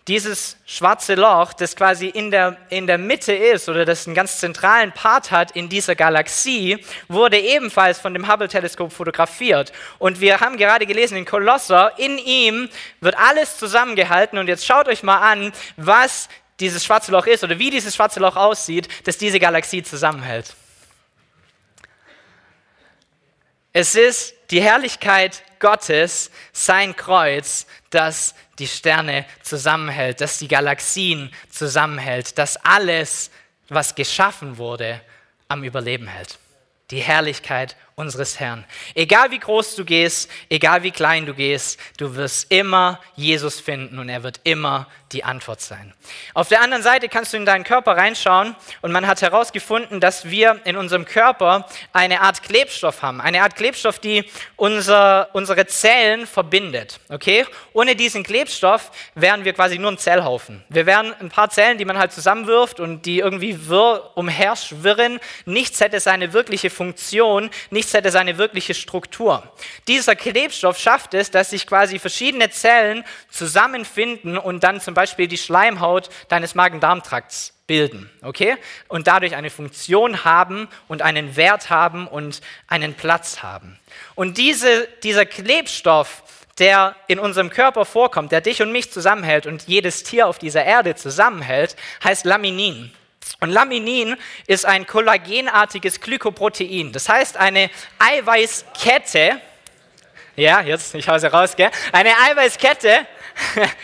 Dieses 0.09 0.56
schwarze 0.66 1.14
Loch, 1.14 1.52
das 1.52 1.76
quasi 1.76 2.09
in 2.09 2.32
der, 2.32 2.56
in 2.68 2.88
der 2.88 2.98
Mitte 2.98 3.32
ist 3.32 3.68
oder 3.68 3.85
das 3.85 4.09
einen 4.09 4.16
ganz 4.16 4.40
zentralen 4.40 4.90
Part 4.90 5.30
hat 5.30 5.52
in 5.52 5.68
dieser 5.68 5.94
Galaxie, 5.94 6.85
wurde 7.06 7.38
ebenfalls 7.38 8.00
von 8.00 8.12
dem 8.12 8.26
Hubble-Teleskop 8.26 8.92
fotografiert. 8.92 9.72
Und 10.00 10.20
wir 10.20 10.40
haben 10.40 10.56
gerade 10.56 10.85
gelesen 10.85 11.16
in 11.16 11.26
Kolosser, 11.26 11.96
in 11.96 12.18
ihm 12.18 12.68
wird 13.00 13.16
alles 13.16 13.56
zusammengehalten. 13.56 14.40
Und 14.40 14.48
jetzt 14.48 14.66
schaut 14.66 14.88
euch 14.88 15.04
mal 15.04 15.18
an, 15.18 15.52
was 15.76 16.28
dieses 16.59 16.85
schwarze 16.85 17.12
Loch 17.12 17.28
ist 17.28 17.44
oder 17.44 17.61
wie 17.61 17.70
dieses 17.70 17.94
schwarze 17.94 18.18
Loch 18.18 18.35
aussieht, 18.35 18.88
das 19.04 19.16
diese 19.16 19.38
Galaxie 19.38 19.85
zusammenhält. 19.85 20.56
Es 23.78 23.94
ist 23.94 24.34
die 24.50 24.62
Herrlichkeit 24.62 25.42
Gottes, 25.58 26.30
sein 26.50 26.96
Kreuz, 26.96 27.66
das 27.90 28.34
die 28.58 28.68
Sterne 28.68 29.26
zusammenhält, 29.42 30.22
das 30.22 30.38
die 30.38 30.48
Galaxien 30.48 31.30
zusammenhält, 31.50 32.38
das 32.38 32.56
alles, 32.64 33.30
was 33.68 33.94
geschaffen 33.94 34.56
wurde, 34.56 35.02
am 35.48 35.62
Überleben 35.62 36.06
hält. 36.06 36.38
Die 36.90 37.02
Herrlichkeit 37.02 37.76
unseres 37.98 38.38
Herrn. 38.38 38.62
Egal 38.94 39.30
wie 39.30 39.38
groß 39.38 39.74
du 39.74 39.82
gehst, 39.87 40.30
egal 40.50 40.82
wie 40.82 40.90
klein 40.90 41.24
du 41.24 41.32
gehst, 41.32 41.80
du 41.96 42.14
wirst 42.14 42.52
immer 42.52 43.00
Jesus 43.14 43.59
finden 43.59 43.98
und 43.98 44.11
er 44.11 44.22
wird 44.22 44.40
immer 44.44 44.87
die 45.12 45.24
Antwort 45.24 45.62
sein. 45.62 45.94
Auf 46.35 46.48
der 46.48 46.61
anderen 46.61 46.82
Seite 46.82 47.09
kannst 47.09 47.32
du 47.32 47.38
in 47.38 47.46
deinen 47.46 47.64
Körper 47.64 47.96
reinschauen 47.96 48.54
und 48.82 48.92
man 48.92 49.06
hat 49.06 49.22
herausgefunden, 49.22 50.00
dass 50.00 50.28
wir 50.28 50.61
in 50.64 50.76
unserem 50.76 51.06
Körper 51.06 51.66
eine 51.94 52.20
Art 52.20 52.42
Klebstoff 52.42 53.00
haben. 53.00 53.22
Eine 53.22 53.42
Art 53.42 53.56
Klebstoff, 53.56 53.98
die 53.98 54.28
unser, 54.56 55.30
unsere 55.32 55.66
Zellen 55.66 56.26
verbindet. 56.26 57.00
Okay? 57.09 57.46
Ohne 57.72 57.96
diesen 57.96 58.24
Klebstoff 58.24 58.90
wären 59.14 59.44
wir 59.44 59.54
quasi 59.54 59.78
nur 59.78 59.92
ein 59.92 59.98
Zellhaufen. 59.98 60.62
Wir 60.68 60.85
wären 60.85 61.14
ein 61.20 61.30
paar 61.30 61.48
Zellen, 61.48 61.78
die 61.78 61.85
man 61.87 61.96
halt 61.96 62.12
zusammenwirft 62.12 62.78
und 62.78 63.06
die 63.06 63.20
irgendwie 63.20 63.68
wirr 63.68 64.11
umherschwirren. 64.16 65.20
Nichts 65.46 65.80
hätte 65.80 66.00
seine 66.00 66.32
wirkliche 66.32 66.68
Funktion, 66.68 67.48
nichts 67.70 67.86
nichts 67.87 67.94
hätte 67.94 68.11
seine 68.11 68.37
wirkliche 68.37 68.75
Struktur. 68.75 69.44
Dieser 69.87 70.16
Klebstoff 70.16 70.77
schafft 70.77 71.14
es, 71.14 71.31
dass 71.31 71.51
sich 71.51 71.68
quasi 71.68 72.01
verschiedene 72.01 72.51
Zellen 72.51 73.05
zusammenfinden 73.31 74.37
und 74.37 74.64
dann 74.64 74.81
zum 74.81 74.94
Beispiel 74.94 75.29
die 75.29 75.38
Schleimhaut 75.38 76.09
deines 76.29 76.57
Magen-Darm-Trakts 76.57 77.53
bilden, 77.68 78.11
okay? 78.22 78.57
Und 78.88 79.07
dadurch 79.07 79.37
eine 79.37 79.51
Funktion 79.51 80.25
haben 80.25 80.68
und 80.88 81.03
einen 81.03 81.37
Wert 81.37 81.70
haben 81.70 82.09
und 82.09 82.40
einen 82.66 82.94
Platz 82.94 83.44
haben. 83.44 83.79
Und 84.16 84.37
diese, 84.37 84.88
dieser 85.05 85.25
Klebstoff, 85.25 86.25
der 86.59 86.96
in 87.07 87.20
unserem 87.20 87.51
Körper 87.51 87.85
vorkommt, 87.85 88.33
der 88.33 88.40
dich 88.40 88.62
und 88.62 88.72
mich 88.72 88.90
zusammenhält 88.90 89.46
und 89.46 89.68
jedes 89.68 90.03
Tier 90.03 90.27
auf 90.27 90.38
dieser 90.38 90.64
Erde 90.64 90.96
zusammenhält, 90.96 91.77
heißt 92.03 92.25
Laminin. 92.25 92.90
Und 93.40 93.50
Laminin 93.50 94.16
ist 94.46 94.64
ein 94.64 94.86
kollagenartiges 94.86 96.00
Glykoprotein. 96.00 96.92
Das 96.92 97.08
heißt, 97.08 97.36
eine 97.36 97.70
Eiweißkette, 97.98 99.40
ja, 100.36 100.60
jetzt, 100.60 100.94
ich 100.94 101.08
hau 101.08 101.18
sie 101.18 101.30
raus, 101.30 101.56
gell? 101.56 101.70
Eine 101.92 102.10
Eiweißkette, 102.10 103.06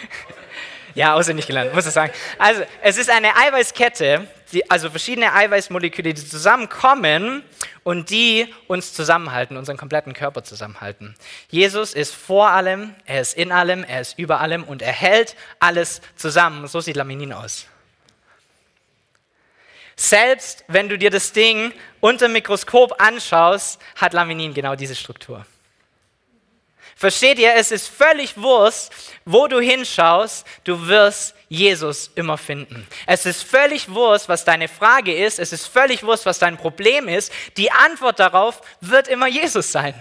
ja, 0.95 1.15
auswendig 1.15 1.47
gelernt, 1.47 1.75
muss 1.75 1.87
ich 1.87 1.93
sagen. 1.93 2.13
Also, 2.39 2.63
es 2.83 2.99
ist 2.99 3.11
eine 3.11 3.37
Eiweißkette, 3.37 4.27
die, 4.53 4.71
also 4.71 4.91
verschiedene 4.91 5.33
Eiweißmoleküle, 5.33 6.15
die 6.15 6.27
zusammenkommen 6.27 7.43
und 7.85 8.11
die 8.11 8.55
uns 8.69 8.93
zusammenhalten, 8.93 9.57
unseren 9.57 9.77
kompletten 9.77 10.13
Körper 10.13 10.45
zusammenhalten. 10.45 11.15
Jesus 11.49 11.95
ist 11.95 12.15
vor 12.15 12.51
allem, 12.51 12.95
er 13.07 13.23
ist 13.23 13.35
in 13.35 13.51
allem, 13.51 13.85
er 13.85 14.03
ist 14.03 14.19
über 14.19 14.41
allem 14.41 14.65
und 14.65 14.83
er 14.83 14.93
hält 14.93 15.37
alles 15.59 16.01
zusammen. 16.17 16.67
So 16.67 16.81
sieht 16.81 16.97
Laminin 16.97 17.33
aus. 17.33 17.67
Selbst 20.03 20.65
wenn 20.67 20.89
du 20.89 20.99
dir 20.99 21.11
das 21.11 21.31
Ding 21.31 21.73
unter 22.01 22.27
dem 22.27 22.33
Mikroskop 22.33 23.01
anschaust, 23.01 23.81
hat 23.95 24.13
Laminin 24.13 24.53
genau 24.53 24.75
diese 24.75 24.97
Struktur. 24.97 25.47
Versteht 26.97 27.39
ihr, 27.39 27.55
es 27.55 27.71
ist 27.71 27.87
völlig 27.87 28.37
Wurst, 28.37 28.93
wo 29.25 29.47
du 29.47 29.61
hinschaust, 29.61 30.45
du 30.65 30.89
wirst 30.89 31.37
Jesus 31.49 32.11
immer 32.17 32.37
finden. 32.37 32.85
Es 33.07 33.27
ist 33.27 33.45
völlig 33.45 33.91
Wurst, 33.91 34.29
was 34.29 34.45
deine 34.45 34.67
Frage 34.67 35.15
ist, 35.15 35.39
es 35.39 35.53
ist 35.53 35.67
völlig 35.67 36.03
Wurst, 36.03 36.27
was 36.27 36.41
dein 36.41 36.57
Problem 36.57 37.07
ist. 37.07 37.33
Die 37.57 37.71
Antwort 37.71 38.19
darauf 38.19 38.61
wird 38.81 39.07
immer 39.07 39.29
Jesus 39.29 39.71
sein. 39.71 39.95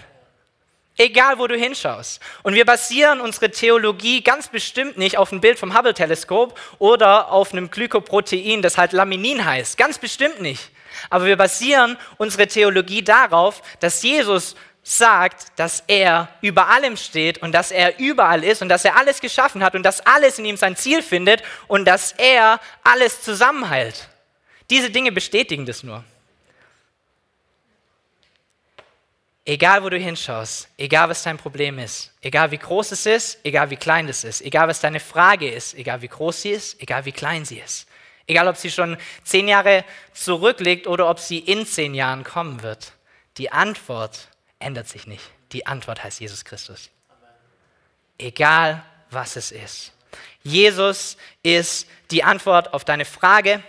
Egal, 0.98 1.38
wo 1.38 1.46
du 1.46 1.56
hinschaust. 1.56 2.20
Und 2.42 2.54
wir 2.54 2.66
basieren 2.66 3.20
unsere 3.20 3.50
Theologie 3.50 4.22
ganz 4.22 4.48
bestimmt 4.48 4.98
nicht 4.98 5.16
auf 5.16 5.32
einem 5.32 5.40
Bild 5.40 5.58
vom 5.58 5.76
Hubble-Teleskop 5.76 6.58
oder 6.78 7.32
auf 7.32 7.52
einem 7.52 7.70
Glykoprotein, 7.70 8.60
das 8.60 8.76
halt 8.76 8.92
Laminin 8.92 9.44
heißt. 9.44 9.78
Ganz 9.78 9.98
bestimmt 9.98 10.40
nicht. 10.40 10.70
Aber 11.08 11.24
wir 11.24 11.36
basieren 11.36 11.96
unsere 12.18 12.46
Theologie 12.46 13.02
darauf, 13.02 13.62
dass 13.80 14.02
Jesus 14.02 14.54
sagt, 14.82 15.46
dass 15.56 15.82
er 15.86 16.28
über 16.42 16.68
allem 16.68 16.96
steht 16.96 17.38
und 17.38 17.52
dass 17.52 17.70
er 17.70 17.98
überall 17.98 18.44
ist 18.44 18.62
und 18.62 18.68
dass 18.68 18.84
er 18.84 18.96
alles 18.96 19.20
geschaffen 19.20 19.62
hat 19.62 19.74
und 19.74 19.84
dass 19.84 20.00
alles 20.00 20.38
in 20.38 20.44
ihm 20.44 20.56
sein 20.56 20.76
Ziel 20.76 21.02
findet 21.02 21.42
und 21.68 21.86
dass 21.86 22.12
er 22.12 22.60
alles 22.82 23.22
zusammenhält. 23.22 24.08
Diese 24.70 24.90
Dinge 24.90 25.12
bestätigen 25.12 25.66
das 25.66 25.82
nur. 25.82 26.04
Egal, 29.44 29.82
wo 29.82 29.88
du 29.88 29.98
hinschaust, 29.98 30.68
egal, 30.78 31.08
was 31.08 31.24
dein 31.24 31.36
Problem 31.36 31.80
ist, 31.80 32.12
egal, 32.20 32.52
wie 32.52 32.58
groß 32.58 32.92
es 32.92 33.06
ist, 33.06 33.38
egal, 33.44 33.70
wie 33.70 33.76
klein 33.76 34.08
es 34.08 34.22
ist, 34.22 34.40
egal, 34.40 34.68
was 34.68 34.80
deine 34.80 35.00
Frage 35.00 35.50
ist, 35.50 35.74
egal, 35.74 36.00
wie 36.00 36.08
groß 36.08 36.42
sie 36.42 36.50
ist, 36.50 36.80
egal, 36.80 37.04
wie 37.06 37.12
klein 37.12 37.44
sie 37.44 37.58
ist, 37.58 37.88
egal, 38.28 38.46
ob 38.46 38.56
sie 38.56 38.70
schon 38.70 38.96
zehn 39.24 39.48
Jahre 39.48 39.84
zurückliegt 40.12 40.86
oder 40.86 41.10
ob 41.10 41.18
sie 41.18 41.38
in 41.38 41.66
zehn 41.66 41.92
Jahren 41.92 42.22
kommen 42.22 42.62
wird, 42.62 42.92
die 43.36 43.50
Antwort 43.50 44.28
ändert 44.60 44.88
sich 44.88 45.08
nicht. 45.08 45.24
Die 45.50 45.66
Antwort 45.66 46.04
heißt 46.04 46.20
Jesus 46.20 46.44
Christus. 46.44 46.90
Egal, 48.18 48.84
was 49.10 49.34
es 49.34 49.50
ist. 49.50 49.92
Jesus 50.44 51.16
ist 51.42 51.88
die 52.12 52.22
Antwort 52.22 52.72
auf 52.72 52.84
deine 52.84 53.04
Frage, 53.04 53.62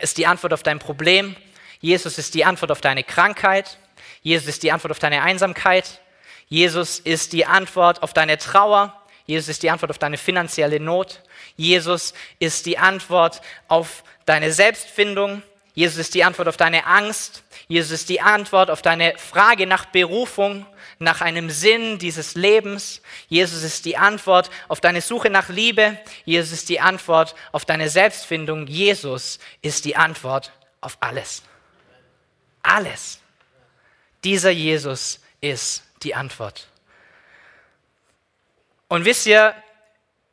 ist 0.00 0.16
die 0.16 0.26
Antwort 0.26 0.54
auf 0.54 0.62
dein 0.62 0.78
Problem. 0.78 1.36
Jesus 1.80 2.16
ist 2.16 2.34
die 2.34 2.44
Antwort 2.44 2.70
auf 2.70 2.80
deine 2.80 3.04
Krankheit. 3.04 3.78
Jesus 4.22 4.48
ist 4.48 4.62
die 4.62 4.72
Antwort 4.72 4.92
auf 4.92 4.98
deine 4.98 5.22
Einsamkeit. 5.22 6.00
Jesus 6.48 6.98
ist 6.98 7.32
die 7.32 7.46
Antwort 7.46 8.02
auf 8.02 8.12
deine 8.12 8.38
Trauer. 8.38 8.94
Jesus 9.26 9.48
ist 9.48 9.62
die 9.62 9.70
Antwort 9.70 9.90
auf 9.90 9.98
deine 9.98 10.18
finanzielle 10.18 10.80
Not. 10.80 11.22
Jesus 11.56 12.14
ist 12.38 12.66
die 12.66 12.78
Antwort 12.78 13.40
auf 13.68 14.04
deine 14.26 14.52
Selbstfindung. 14.52 15.42
Jesus 15.74 15.98
ist 15.98 16.14
die 16.14 16.24
Antwort 16.24 16.48
auf 16.48 16.56
deine 16.56 16.86
Angst. 16.86 17.42
Jesus 17.68 17.92
ist 17.92 18.08
die 18.10 18.20
Antwort 18.20 18.70
auf 18.70 18.82
deine 18.82 19.14
Frage 19.16 19.66
nach 19.66 19.86
Berufung, 19.86 20.66
nach 20.98 21.22
einem 21.22 21.48
Sinn 21.48 21.98
dieses 21.98 22.34
Lebens. 22.34 23.00
Jesus 23.28 23.62
ist 23.62 23.86
die 23.86 23.96
Antwort 23.96 24.50
auf 24.68 24.80
deine 24.80 25.00
Suche 25.00 25.30
nach 25.30 25.48
Liebe. 25.48 25.98
Jesus 26.26 26.52
ist 26.52 26.68
die 26.68 26.80
Antwort 26.80 27.34
auf 27.52 27.64
deine 27.64 27.88
Selbstfindung. 27.88 28.66
Jesus 28.66 29.38
ist 29.62 29.86
die 29.86 29.96
Antwort 29.96 30.52
auf 30.82 30.98
alles. 31.00 31.42
Alles. 32.62 33.21
Dieser 34.24 34.50
Jesus 34.50 35.20
ist 35.40 35.82
die 36.02 36.14
Antwort. 36.14 36.68
Und 38.88 39.04
wisst 39.04 39.26
ihr, 39.26 39.54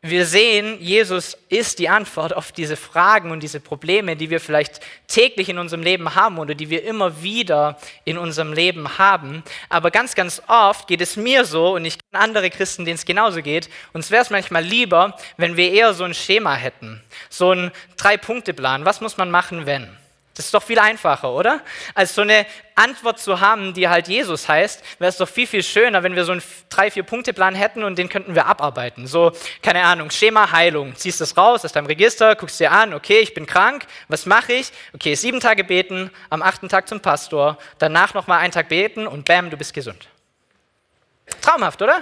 wir 0.01 0.25
sehen, 0.25 0.79
Jesus 0.79 1.37
ist 1.49 1.77
die 1.77 1.89
Antwort 1.89 2.33
auf 2.33 2.53
diese 2.53 2.77
Fragen 2.77 3.31
und 3.31 3.43
diese 3.43 3.59
Probleme, 3.59 4.15
die 4.15 4.29
wir 4.29 4.39
vielleicht 4.39 4.79
täglich 5.07 5.49
in 5.49 5.57
unserem 5.57 5.83
Leben 5.83 6.15
haben 6.15 6.39
oder 6.39 6.55
die 6.55 6.69
wir 6.69 6.85
immer 6.85 7.21
wieder 7.21 7.77
in 8.05 8.17
unserem 8.17 8.53
Leben 8.53 8.97
haben. 8.97 9.43
Aber 9.67 9.91
ganz, 9.91 10.15
ganz 10.15 10.41
oft 10.47 10.87
geht 10.87 11.01
es 11.01 11.17
mir 11.17 11.43
so 11.43 11.75
und 11.75 11.83
ich 11.83 11.97
kenne 11.97 12.23
andere 12.23 12.49
Christen, 12.49 12.85
denen 12.85 12.95
es 12.95 13.03
genauso 13.03 13.41
geht. 13.41 13.69
Uns 13.91 14.09
wäre 14.09 14.23
es 14.23 14.29
manchmal 14.29 14.63
lieber, 14.63 15.17
wenn 15.35 15.57
wir 15.57 15.69
eher 15.69 15.93
so 15.93 16.05
ein 16.05 16.13
Schema 16.13 16.55
hätten, 16.55 17.03
so 17.29 17.51
einen 17.51 17.71
Drei-Punkte-Plan. 17.97 18.85
Was 18.85 19.01
muss 19.01 19.17
man 19.17 19.29
machen, 19.29 19.65
wenn? 19.65 19.98
Das 20.39 20.45
ist 20.45 20.53
doch 20.53 20.63
viel 20.63 20.79
einfacher, 20.79 21.33
oder? 21.33 21.59
Als 21.95 22.15
so 22.15 22.21
eine 22.21 22.45
Antwort 22.75 23.19
zu 23.19 23.41
haben, 23.41 23.73
die 23.73 23.89
halt 23.89 24.07
Jesus 24.07 24.47
heißt, 24.47 24.81
wäre 24.97 25.09
es 25.09 25.17
doch 25.17 25.27
viel, 25.27 25.45
viel 25.45 25.63
schöner, 25.63 26.01
wenn 26.01 26.15
wir 26.15 26.23
so 26.23 26.31
einen 26.31 26.41
drei, 26.69 26.89
vier 26.89 27.03
Punkte 27.03 27.33
Plan 27.33 27.55
hätten 27.55 27.83
und 27.83 27.97
den 27.97 28.07
könnten 28.07 28.35
wir 28.35 28.45
abarbeiten. 28.45 29.05
So, 29.05 29.33
keine 29.61 29.83
Ahnung, 29.83 30.11
Schema 30.11 30.49
Heilung. 30.53 30.95
Ziehst 30.95 31.19
das 31.19 31.35
raus 31.35 31.65
aus 31.65 31.73
deinem 31.73 31.87
Register, 31.87 32.37
guckst 32.37 32.57
dir 32.57 32.71
an, 32.71 32.93
okay, 32.93 33.19
ich 33.19 33.33
bin 33.33 33.47
krank, 33.47 33.85
was 34.07 34.25
mache 34.25 34.53
ich? 34.53 34.71
Okay, 34.93 35.13
sieben 35.15 35.41
Tage 35.41 35.65
beten, 35.65 36.09
am 36.29 36.41
achten 36.41 36.69
Tag 36.69 36.87
zum 36.87 37.01
Pastor, 37.01 37.57
danach 37.77 38.13
nochmal 38.13 38.39
einen 38.39 38.53
Tag 38.53 38.69
beten 38.69 39.07
und 39.07 39.25
bam, 39.25 39.49
du 39.49 39.57
bist 39.57 39.73
gesund. 39.73 40.07
Traumhaft, 41.41 41.81
oder? 41.81 42.01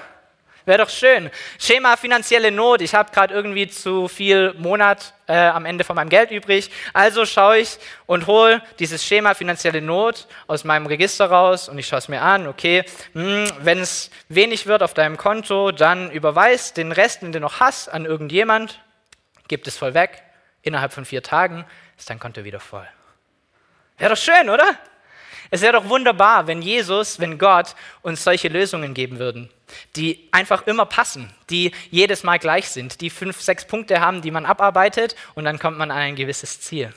Wäre 0.68 0.80
doch 0.80 0.90
schön. 0.90 1.32
Schema 1.58 1.96
finanzielle 1.96 2.52
Not. 2.52 2.82
Ich 2.82 2.94
habe 2.94 3.10
gerade 3.14 3.34
irgendwie 3.34 3.70
zu 3.70 4.10
viel 4.10 4.54
Monat 4.58 5.14
äh, 5.26 5.34
am 5.34 5.64
Ende 5.64 5.86
von 5.86 5.96
meinem 5.96 6.10
Geld 6.10 6.30
übrig. 6.30 6.70
Also 6.92 7.26
schaue 7.26 7.60
ich 7.60 7.78
und 8.06 8.28
hole 8.28 8.62
dieses 8.78 9.02
Schema 9.02 9.34
finanzielle 9.34 9.82
Not 9.82 10.28
aus 10.46 10.66
meinem 10.66 10.86
Register 10.86 11.28
raus 11.28 11.70
und 11.70 11.80
ich 11.80 11.88
schaue 11.88 12.00
es 12.00 12.10
mir 12.10 12.22
an. 12.22 12.48
Okay, 12.48 12.84
hm, 13.14 13.50
wenn 13.62 13.80
es 13.80 14.12
wenig 14.28 14.68
wird 14.68 14.84
auf 14.84 14.94
deinem 14.94 15.16
Konto, 15.16 15.72
dann 15.72 16.12
überweist 16.12 16.76
den 16.76 16.92
Rest, 16.92 17.22
den 17.22 17.32
du 17.32 17.40
noch 17.40 17.62
hast, 17.62 17.88
an 17.88 18.04
irgendjemand, 18.04 18.82
gib 19.48 19.66
es 19.66 19.78
voll 19.78 19.94
weg. 19.94 20.22
Innerhalb 20.64 20.92
von 20.92 21.06
vier 21.06 21.24
Tagen 21.24 21.64
ist 21.98 22.10
dein 22.10 22.20
Konto 22.20 22.44
wieder 22.44 22.60
voll. 22.60 22.86
Wäre 23.98 24.16
doch 24.16 24.22
schön, 24.22 24.50
oder? 24.50 24.76
Es 25.50 25.62
wäre 25.62 25.72
doch 25.72 25.88
wunderbar, 25.88 26.46
wenn 26.48 26.62
Jesus, 26.62 27.22
wenn 27.22 27.38
Gott 27.38 27.74
uns 28.02 28.22
solche 28.22 28.50
Lösungen 28.50 28.94
geben 28.94 29.18
würden, 29.18 29.50
die 29.96 30.28
einfach 30.32 30.68
immer 30.68 30.86
passen, 30.86 31.34
die 31.50 31.72
jedes 31.92 32.24
Mal 32.24 32.40
gleich 32.40 32.70
sind, 32.70 33.02
die 33.02 33.10
fünf, 33.10 33.42
sechs 33.42 33.66
Punkte 33.66 34.02
haben, 34.02 34.22
die 34.22 34.32
man 34.32 34.46
abarbeitet 34.46 35.16
und 35.36 35.46
dann 35.46 35.60
kommt 35.60 35.78
man 35.78 35.92
an 35.92 35.98
ein 35.98 36.16
gewisses 36.16 36.62
Ziel. 36.62 36.94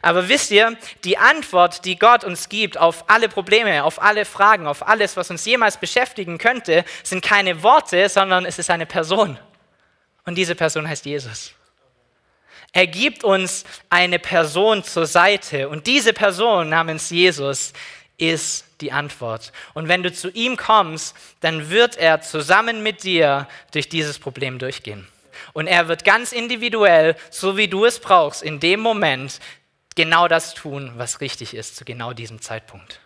Aber 0.00 0.28
wisst 0.28 0.50
ihr, 0.50 0.76
die 1.04 1.18
Antwort, 1.18 1.84
die 1.84 1.98
Gott 1.98 2.24
uns 2.24 2.48
gibt 2.48 2.78
auf 2.78 3.10
alle 3.10 3.28
Probleme, 3.28 3.84
auf 3.84 4.00
alle 4.00 4.24
Fragen, 4.24 4.66
auf 4.66 4.86
alles, 4.86 5.16
was 5.16 5.30
uns 5.30 5.44
jemals 5.44 5.76
beschäftigen 5.76 6.38
könnte, 6.38 6.84
sind 7.02 7.22
keine 7.22 7.62
Worte, 7.62 8.08
sondern 8.08 8.46
es 8.46 8.58
ist 8.58 8.70
eine 8.70 8.86
Person. 8.86 9.38
Und 10.24 10.36
diese 10.36 10.54
Person 10.54 10.88
heißt 10.88 11.04
Jesus. 11.04 11.52
Er 12.72 12.86
gibt 12.86 13.24
uns 13.24 13.64
eine 13.88 14.18
Person 14.18 14.84
zur 14.84 15.06
Seite 15.06 15.68
und 15.68 15.86
diese 15.86 16.12
Person 16.12 16.68
namens 16.68 17.10
Jesus 17.10 17.72
ist 18.18 18.66
die 18.80 18.92
Antwort. 18.92 19.52
Und 19.74 19.88
wenn 19.88 20.02
du 20.02 20.12
zu 20.12 20.30
ihm 20.30 20.56
kommst, 20.56 21.16
dann 21.40 21.70
wird 21.70 21.96
er 21.96 22.20
zusammen 22.20 22.82
mit 22.82 23.04
dir 23.04 23.48
durch 23.72 23.88
dieses 23.88 24.18
Problem 24.18 24.58
durchgehen. 24.58 25.08
Und 25.52 25.66
er 25.66 25.88
wird 25.88 26.04
ganz 26.04 26.32
individuell, 26.32 27.16
so 27.30 27.56
wie 27.56 27.68
du 27.68 27.84
es 27.84 28.00
brauchst, 28.00 28.42
in 28.42 28.60
dem 28.60 28.80
Moment 28.80 29.40
genau 29.94 30.28
das 30.28 30.54
tun, 30.54 30.92
was 30.96 31.20
richtig 31.20 31.54
ist 31.54 31.76
zu 31.76 31.84
genau 31.84 32.12
diesem 32.12 32.40
Zeitpunkt. 32.40 33.00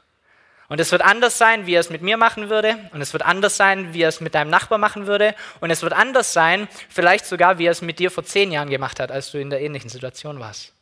Und 0.68 0.80
es 0.80 0.90
wird 0.90 1.02
anders 1.02 1.36
sein, 1.36 1.66
wie 1.66 1.74
er 1.74 1.80
es 1.80 1.90
mit 1.90 2.00
mir 2.00 2.16
machen 2.16 2.48
würde. 2.48 2.78
Und 2.92 3.02
es 3.02 3.12
wird 3.12 3.22
anders 3.24 3.58
sein, 3.58 3.92
wie 3.92 4.02
er 4.02 4.08
es 4.08 4.22
mit 4.22 4.34
deinem 4.34 4.48
Nachbar 4.48 4.78
machen 4.78 5.06
würde. 5.06 5.34
Und 5.60 5.70
es 5.70 5.82
wird 5.82 5.92
anders 5.92 6.32
sein, 6.32 6.66
vielleicht 6.88 7.26
sogar, 7.26 7.58
wie 7.58 7.66
er 7.66 7.72
es 7.72 7.82
mit 7.82 7.98
dir 7.98 8.10
vor 8.10 8.24
zehn 8.24 8.50
Jahren 8.50 8.70
gemacht 8.70 8.98
hat, 8.98 9.12
als 9.12 9.30
du 9.30 9.38
in 9.38 9.50
der 9.50 9.60
ähnlichen 9.60 9.90
Situation 9.90 10.40
warst. 10.40 10.72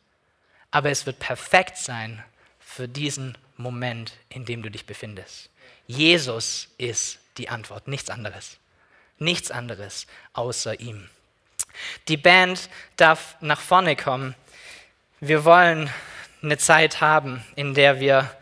Aber 0.71 0.89
es 0.89 1.05
wird 1.05 1.19
perfekt 1.19 1.75
sein 1.75 2.23
für 2.59 2.87
diesen 2.87 3.37
Moment, 3.61 4.13
in 4.29 4.45
dem 4.45 4.61
du 4.61 4.69
dich 4.69 4.85
befindest. 4.85 5.49
Jesus 5.87 6.69
ist 6.77 7.19
die 7.37 7.49
Antwort, 7.49 7.87
nichts 7.87 8.09
anderes. 8.09 8.57
Nichts 9.17 9.51
anderes 9.51 10.07
außer 10.33 10.79
ihm. 10.79 11.09
Die 12.07 12.17
Band 12.17 12.69
darf 12.97 13.35
nach 13.41 13.61
vorne 13.61 13.95
kommen. 13.95 14.35
Wir 15.19 15.45
wollen 15.45 15.89
eine 16.41 16.57
Zeit 16.57 17.01
haben, 17.01 17.43
in 17.55 17.73
der 17.73 17.99
wir 17.99 18.35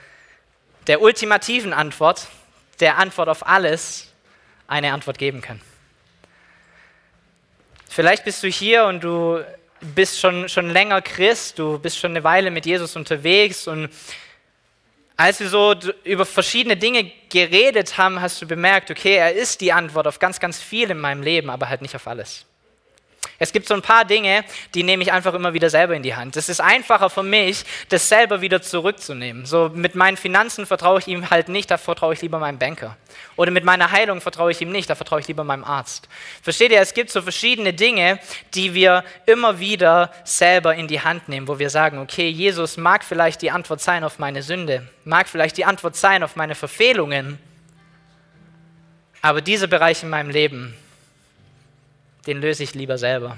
der 0.88 1.02
ultimativen 1.02 1.74
Antwort, 1.74 2.28
der 2.80 2.98
Antwort 2.98 3.30
auf 3.30 3.46
alles, 3.46 4.14
eine 4.68 4.94
Antwort 4.94 5.18
geben 5.18 5.42
können. 5.42 5.62
Vielleicht 7.90 8.24
bist 8.24 8.44
du 8.44 8.48
hier 8.48 8.86
und 8.86 9.04
du 9.04 9.44
bist 9.82 10.20
schon, 10.20 10.48
schon 10.48 10.70
länger 10.70 11.02
Christ, 11.02 11.60
du 11.60 11.80
bist 11.80 11.98
schon 11.98 12.12
eine 12.12 12.24
Weile 12.24 12.52
mit 12.52 12.66
Jesus 12.66 12.96
unterwegs 12.96 13.68
und 13.68 13.90
als 15.20 15.42
wir 15.42 15.50
so 15.50 15.76
über 16.06 16.26
verschiedene 16.26 16.78
Dinge 16.78 17.12
geredet 17.30 17.98
haben, 17.98 18.22
hast 18.22 18.42
du 18.42 18.48
bemerkt, 18.48 18.90
okay, 18.90 19.16
er 19.16 19.34
ist 19.34 19.60
die 19.60 19.74
Antwort 19.74 20.08
auf 20.08 20.18
ganz, 20.18 20.40
ganz 20.40 20.62
viel 20.62 20.90
in 20.92 20.98
meinem 20.98 21.22
Leben, 21.22 21.50
aber 21.50 21.68
halt 21.68 21.82
nicht 21.82 21.94
auf 21.94 22.08
alles. 22.08 22.46
Es 23.40 23.54
gibt 23.54 23.68
so 23.68 23.74
ein 23.74 23.82
paar 23.82 24.04
Dinge, 24.04 24.44
die 24.76 24.84
nehme 24.84 25.02
ich 25.02 25.14
einfach 25.14 25.34
immer 25.34 25.54
wieder 25.54 25.70
selber 25.70 25.96
in 25.96 26.04
die 26.04 26.16
Hand. 26.16 26.36
Es 26.36 26.50
ist 26.50 26.60
einfacher 26.60 27.10
für 27.10 27.24
mich, 27.24 27.64
das 27.88 28.10
selber 28.10 28.42
wieder 28.42 28.62
zurückzunehmen. 28.62 29.46
So 29.46 29.72
mit 29.74 29.96
meinen 29.96 30.18
Finanzen 30.18 30.66
vertraue 30.66 31.00
ich 31.00 31.08
ihm 31.08 31.30
halt 31.30 31.48
nicht, 31.48 31.72
da 31.72 31.78
vertraue 31.78 32.14
ich 32.14 32.22
lieber 32.22 32.38
meinem 32.38 32.60
Banker. 32.60 32.98
Oder 33.38 33.52
mit 33.52 33.64
meiner 33.64 33.92
Heilung 33.92 34.20
vertraue 34.20 34.52
ich 34.52 34.62
ihm 34.62 34.72
nicht, 34.72 34.90
da 34.90 34.96
vertraue 34.96 35.22
ich 35.22 35.28
lieber 35.30 35.46
meinem 35.46 35.64
Arzt. 35.64 36.10
Versteht 36.42 36.72
ihr, 36.72 36.82
es 36.82 36.94
gibt 36.94 37.10
so 37.12 37.22
verschiedene 37.22 37.74
Dinge, 37.74 38.20
die 38.54 38.74
wir 38.74 39.06
immer 39.26 39.60
wieder 39.60 40.12
selber 40.26 40.76
in 40.76 40.90
die 40.90 41.02
Hand 41.02 41.30
nehmen, 41.30 41.48
wo 41.48 41.60
wir 41.60 41.70
sagen, 41.70 42.00
okay, 42.00 42.28
Jesus 42.28 42.76
mag 42.76 43.06
vielleicht 43.06 43.42
die 43.42 43.52
Antwort 43.52 43.80
sein 43.80 44.04
auf 44.04 44.20
meine 44.20 44.44
Sünde, 44.44 44.88
mag 45.06 45.30
vielleicht 45.30 45.56
die 45.56 45.66
Antwort 45.66 45.96
sein 45.96 46.24
auf 46.24 46.36
meine 46.36 46.56
Verfehlungen, 46.56 47.40
aber 49.22 49.42
dieser 49.42 49.68
Bereich 49.68 50.04
in 50.04 50.10
meinem 50.10 50.30
Leben, 50.30 50.76
den 52.30 52.42
löse 52.42 52.62
ich 52.62 52.76
lieber 52.76 53.00
selber. 53.00 53.38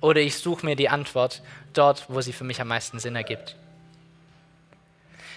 Oder 0.00 0.22
ich 0.22 0.38
suche 0.38 0.64
mir 0.64 0.74
die 0.74 0.88
Antwort 0.88 1.42
dort, 1.74 2.06
wo 2.08 2.22
sie 2.22 2.32
für 2.32 2.44
mich 2.44 2.62
am 2.62 2.68
meisten 2.68 2.98
Sinn 2.98 3.14
ergibt. 3.14 3.56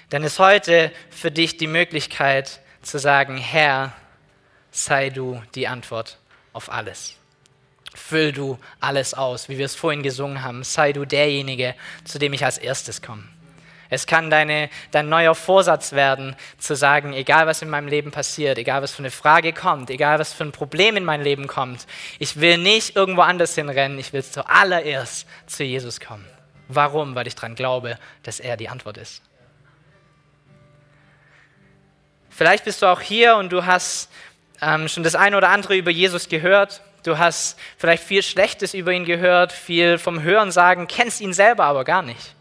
Dann 0.10 0.24
ist 0.24 0.40
heute 0.40 0.90
für 1.10 1.30
dich 1.30 1.58
die 1.58 1.68
Möglichkeit 1.68 2.62
zu 2.82 2.98
sagen, 2.98 3.36
Herr, 3.36 3.92
sei 4.72 5.10
du 5.10 5.42
die 5.56 5.68
Antwort 5.68 6.20
auf 6.54 6.72
alles. 6.72 7.16
Füll 7.94 8.32
du 8.32 8.58
alles 8.80 9.14
aus, 9.14 9.50
wie 9.50 9.58
wir 9.58 9.66
es 9.66 9.76
vorhin 9.76 10.02
gesungen 10.02 10.42
haben. 10.42 10.64
Sei 10.64 10.94
du 10.94 11.04
derjenige, 11.04 11.76
zu 12.06 12.18
dem 12.18 12.32
ich 12.32 12.46
als 12.46 12.58
erstes 12.58 13.02
komme. 13.02 13.26
Es 13.90 14.06
kann 14.06 14.30
deine, 14.30 14.70
dein 14.92 15.10
neuer 15.10 15.34
Vorsatz 15.34 15.94
werden, 15.94 16.36
zu 16.60 16.76
sagen, 16.76 17.14
egal 17.14 17.48
was 17.48 17.62
in 17.64 17.70
meinem 17.70 17.88
Leben 17.88 18.12
passiert, 18.12 18.60
egal 18.60 18.84
was 18.84 18.92
für 18.92 19.00
eine 19.00 19.12
Frage 19.12 19.52
kommt, 19.52 19.90
egal 19.90 20.20
was 20.20 20.32
für 20.32 20.44
ein 20.44 20.52
Problem 20.52 20.96
in 20.96 21.04
mein 21.04 21.24
Leben 21.24 21.48
kommt, 21.48 21.88
ich 22.20 22.40
will 22.40 22.60
nicht 22.60 22.96
irgendwo 22.96 23.22
anders 23.22 23.56
hinrennen, 23.56 23.98
ich 23.98 24.14
will 24.14 24.24
zuallererst 24.24 25.28
zu 25.48 25.64
Jesus 25.64 26.00
kommen. 26.00 26.26
Warum? 26.68 27.16
Weil 27.16 27.26
ich 27.26 27.34
daran 27.34 27.56
glaube, 27.56 27.98
dass 28.22 28.40
er 28.40 28.58
die 28.58 28.70
Antwort 28.70 28.98
ist. 28.98 29.24
Vielleicht 32.30 32.64
bist 32.64 32.82
du 32.84 32.86
auch 32.86 33.02
hier 33.02 33.36
und 33.36 33.52
du 33.52 33.66
hast 33.66 34.12
ähm, 34.62 34.88
schon 34.88 35.04
das 35.04 35.16
eine 35.16 35.36
oder 35.36 35.50
andere 35.50 35.76
über 35.76 35.92
Jesus 35.92 36.30
gehört. 36.30 36.82
Du 37.04 37.18
hast 37.18 37.58
vielleicht 37.78 38.04
viel 38.04 38.22
Schlechtes 38.22 38.74
über 38.74 38.92
ihn 38.92 39.06
gehört, 39.06 39.52
viel 39.52 39.98
vom 39.98 40.22
Hören 40.22 40.52
sagen, 40.52 40.88
kennst 40.88 41.22
ihn 41.22 41.34
selber 41.34 41.66
aber 41.66 41.84
gar 41.84 42.04
nicht. 42.04 42.36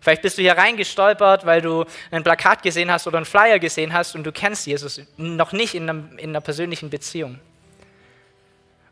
Vielleicht 0.00 0.22
bist 0.22 0.38
du 0.38 0.42
hier 0.42 0.56
reingestolpert, 0.56 1.44
weil 1.44 1.60
du 1.60 1.84
ein 2.10 2.22
Plakat 2.22 2.62
gesehen 2.62 2.90
hast 2.90 3.06
oder 3.06 3.16
einen 3.16 3.26
Flyer 3.26 3.58
gesehen 3.58 3.92
hast 3.92 4.14
und 4.14 4.24
du 4.24 4.32
kennst 4.32 4.66
Jesus 4.66 5.00
noch 5.16 5.52
nicht 5.52 5.74
in 5.74 5.88
einer, 5.88 6.18
in 6.18 6.30
einer 6.30 6.40
persönlichen 6.40 6.90
Beziehung. 6.90 7.40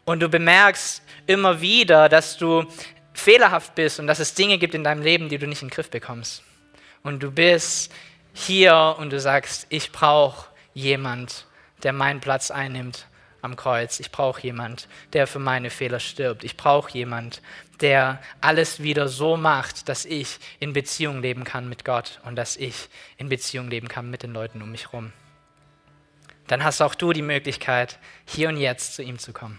Und 0.04 0.20
du 0.20 0.28
bemerkst 0.28 1.02
immer 1.26 1.60
wieder, 1.60 2.08
dass 2.08 2.36
du 2.36 2.64
fehlerhaft 3.12 3.74
bist 3.74 3.98
und 3.98 4.06
dass 4.06 4.18
es 4.18 4.34
Dinge 4.34 4.58
gibt 4.58 4.74
in 4.74 4.84
deinem 4.84 5.02
Leben, 5.02 5.28
die 5.28 5.38
du 5.38 5.46
nicht 5.46 5.62
in 5.62 5.68
den 5.68 5.74
Griff 5.74 5.90
bekommst. 5.90 6.42
Und 7.02 7.22
du 7.22 7.30
bist 7.30 7.92
hier 8.32 8.96
und 8.98 9.10
du 9.10 9.20
sagst, 9.20 9.66
ich 9.68 9.92
brauche 9.92 10.46
jemand, 10.74 11.46
der 11.82 11.92
meinen 11.92 12.20
Platz 12.20 12.50
einnimmt 12.50 13.06
am 13.42 13.56
Kreuz. 13.56 14.00
Ich 14.00 14.10
brauche 14.10 14.42
jemand, 14.42 14.88
der 15.12 15.26
für 15.26 15.38
meine 15.38 15.70
Fehler 15.70 16.00
stirbt. 16.00 16.44
Ich 16.44 16.56
brauche 16.56 16.90
jemand, 16.92 17.42
der 17.80 18.20
alles 18.40 18.82
wieder 18.82 19.08
so 19.08 19.36
macht, 19.36 19.88
dass 19.88 20.04
ich 20.04 20.38
in 20.58 20.72
Beziehung 20.72 21.20
leben 21.20 21.44
kann 21.44 21.68
mit 21.68 21.84
Gott 21.84 22.20
und 22.24 22.36
dass 22.36 22.56
ich 22.56 22.88
in 23.16 23.28
Beziehung 23.28 23.68
leben 23.68 23.88
kann 23.88 24.10
mit 24.10 24.22
den 24.22 24.32
Leuten 24.32 24.62
um 24.62 24.70
mich 24.70 24.86
herum. 24.86 25.12
Dann 26.46 26.64
hast 26.64 26.80
auch 26.80 26.94
du 26.94 27.12
die 27.12 27.22
Möglichkeit, 27.22 27.98
hier 28.24 28.48
und 28.48 28.56
jetzt 28.56 28.94
zu 28.94 29.02
ihm 29.02 29.18
zu 29.18 29.32
kommen. 29.32 29.58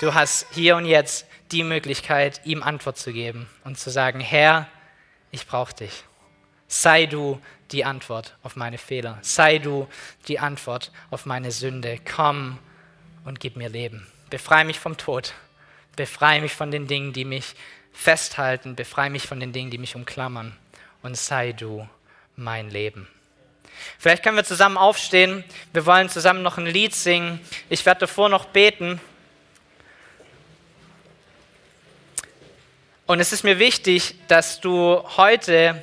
Du 0.00 0.14
hast 0.14 0.46
hier 0.52 0.76
und 0.76 0.86
jetzt 0.86 1.26
die 1.50 1.64
Möglichkeit, 1.64 2.40
ihm 2.44 2.62
Antwort 2.62 2.98
zu 2.98 3.12
geben 3.12 3.48
und 3.64 3.78
zu 3.78 3.90
sagen, 3.90 4.20
Herr, 4.20 4.68
ich 5.30 5.46
brauche 5.46 5.74
dich. 5.74 6.04
Sei 6.68 7.06
du 7.06 7.40
die 7.70 7.84
Antwort 7.84 8.36
auf 8.42 8.56
meine 8.56 8.78
Fehler. 8.78 9.18
Sei 9.22 9.58
du 9.58 9.88
die 10.28 10.38
Antwort 10.38 10.92
auf 11.10 11.26
meine 11.26 11.50
Sünde. 11.50 11.98
Komm 12.04 12.58
und 13.24 13.40
gib 13.40 13.56
mir 13.56 13.68
Leben. 13.68 14.06
Befreie 14.30 14.64
mich 14.64 14.78
vom 14.78 14.96
Tod. 14.96 15.34
Befreie 15.96 16.40
mich 16.40 16.52
von 16.52 16.70
den 16.70 16.86
Dingen, 16.86 17.12
die 17.12 17.24
mich 17.24 17.54
festhalten. 17.92 18.76
Befreie 18.76 19.10
mich 19.10 19.26
von 19.26 19.40
den 19.40 19.52
Dingen, 19.52 19.70
die 19.70 19.78
mich 19.78 19.96
umklammern. 19.96 20.56
Und 21.02 21.16
sei 21.16 21.52
du 21.52 21.88
mein 22.36 22.70
Leben. 22.70 23.08
Vielleicht 23.98 24.22
können 24.22 24.36
wir 24.36 24.44
zusammen 24.44 24.76
aufstehen. 24.76 25.44
Wir 25.72 25.86
wollen 25.86 26.08
zusammen 26.08 26.42
noch 26.42 26.58
ein 26.58 26.66
Lied 26.66 26.94
singen. 26.94 27.40
Ich 27.68 27.84
werde 27.86 28.00
davor 28.00 28.28
noch 28.28 28.46
beten. 28.46 29.00
Und 33.06 33.20
es 33.20 33.32
ist 33.32 33.44
mir 33.44 33.58
wichtig, 33.58 34.14
dass 34.28 34.60
du 34.60 35.02
heute 35.16 35.82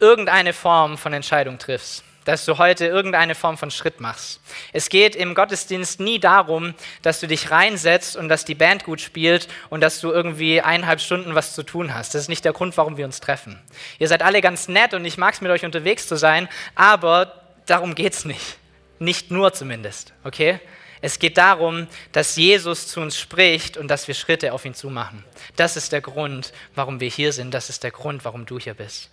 irgendeine 0.00 0.52
Form 0.52 0.96
von 0.96 1.12
Entscheidung 1.12 1.58
triffst 1.58 2.02
dass 2.24 2.44
du 2.44 2.58
heute 2.58 2.86
irgendeine 2.86 3.34
Form 3.34 3.58
von 3.58 3.70
Schritt 3.70 4.00
machst. 4.00 4.40
Es 4.72 4.88
geht 4.88 5.16
im 5.16 5.34
Gottesdienst 5.34 6.00
nie 6.00 6.18
darum, 6.18 6.74
dass 7.02 7.20
du 7.20 7.26
dich 7.26 7.50
reinsetzt 7.50 8.16
und 8.16 8.28
dass 8.28 8.44
die 8.44 8.54
Band 8.54 8.84
gut 8.84 9.00
spielt 9.00 9.48
und 9.70 9.80
dass 9.80 10.00
du 10.00 10.10
irgendwie 10.10 10.60
eineinhalb 10.60 11.00
Stunden 11.00 11.34
was 11.34 11.54
zu 11.54 11.62
tun 11.62 11.94
hast. 11.94 12.14
Das 12.14 12.22
ist 12.22 12.28
nicht 12.28 12.44
der 12.44 12.52
Grund, 12.52 12.76
warum 12.76 12.96
wir 12.96 13.04
uns 13.04 13.20
treffen. 13.20 13.60
Ihr 13.98 14.08
seid 14.08 14.22
alle 14.22 14.40
ganz 14.40 14.68
nett 14.68 14.94
und 14.94 15.04
ich 15.04 15.18
mag 15.18 15.34
es 15.34 15.40
mit 15.40 15.50
euch 15.50 15.64
unterwegs 15.64 16.06
zu 16.06 16.16
sein, 16.16 16.48
aber 16.74 17.42
darum 17.66 17.94
geht 17.94 18.12
es 18.12 18.24
nicht. 18.24 18.58
Nicht 18.98 19.30
nur 19.30 19.52
zumindest, 19.52 20.12
okay? 20.22 20.60
Es 21.00 21.18
geht 21.18 21.36
darum, 21.36 21.88
dass 22.12 22.36
Jesus 22.36 22.86
zu 22.86 23.00
uns 23.00 23.18
spricht 23.18 23.76
und 23.76 23.88
dass 23.88 24.06
wir 24.06 24.14
Schritte 24.14 24.52
auf 24.52 24.64
ihn 24.64 24.74
zumachen. 24.74 25.24
Das 25.56 25.76
ist 25.76 25.90
der 25.90 26.00
Grund, 26.00 26.52
warum 26.76 27.00
wir 27.00 27.10
hier 27.10 27.32
sind. 27.32 27.52
Das 27.52 27.68
ist 27.68 27.82
der 27.82 27.90
Grund, 27.90 28.24
warum 28.24 28.46
du 28.46 28.60
hier 28.60 28.74
bist. 28.74 29.10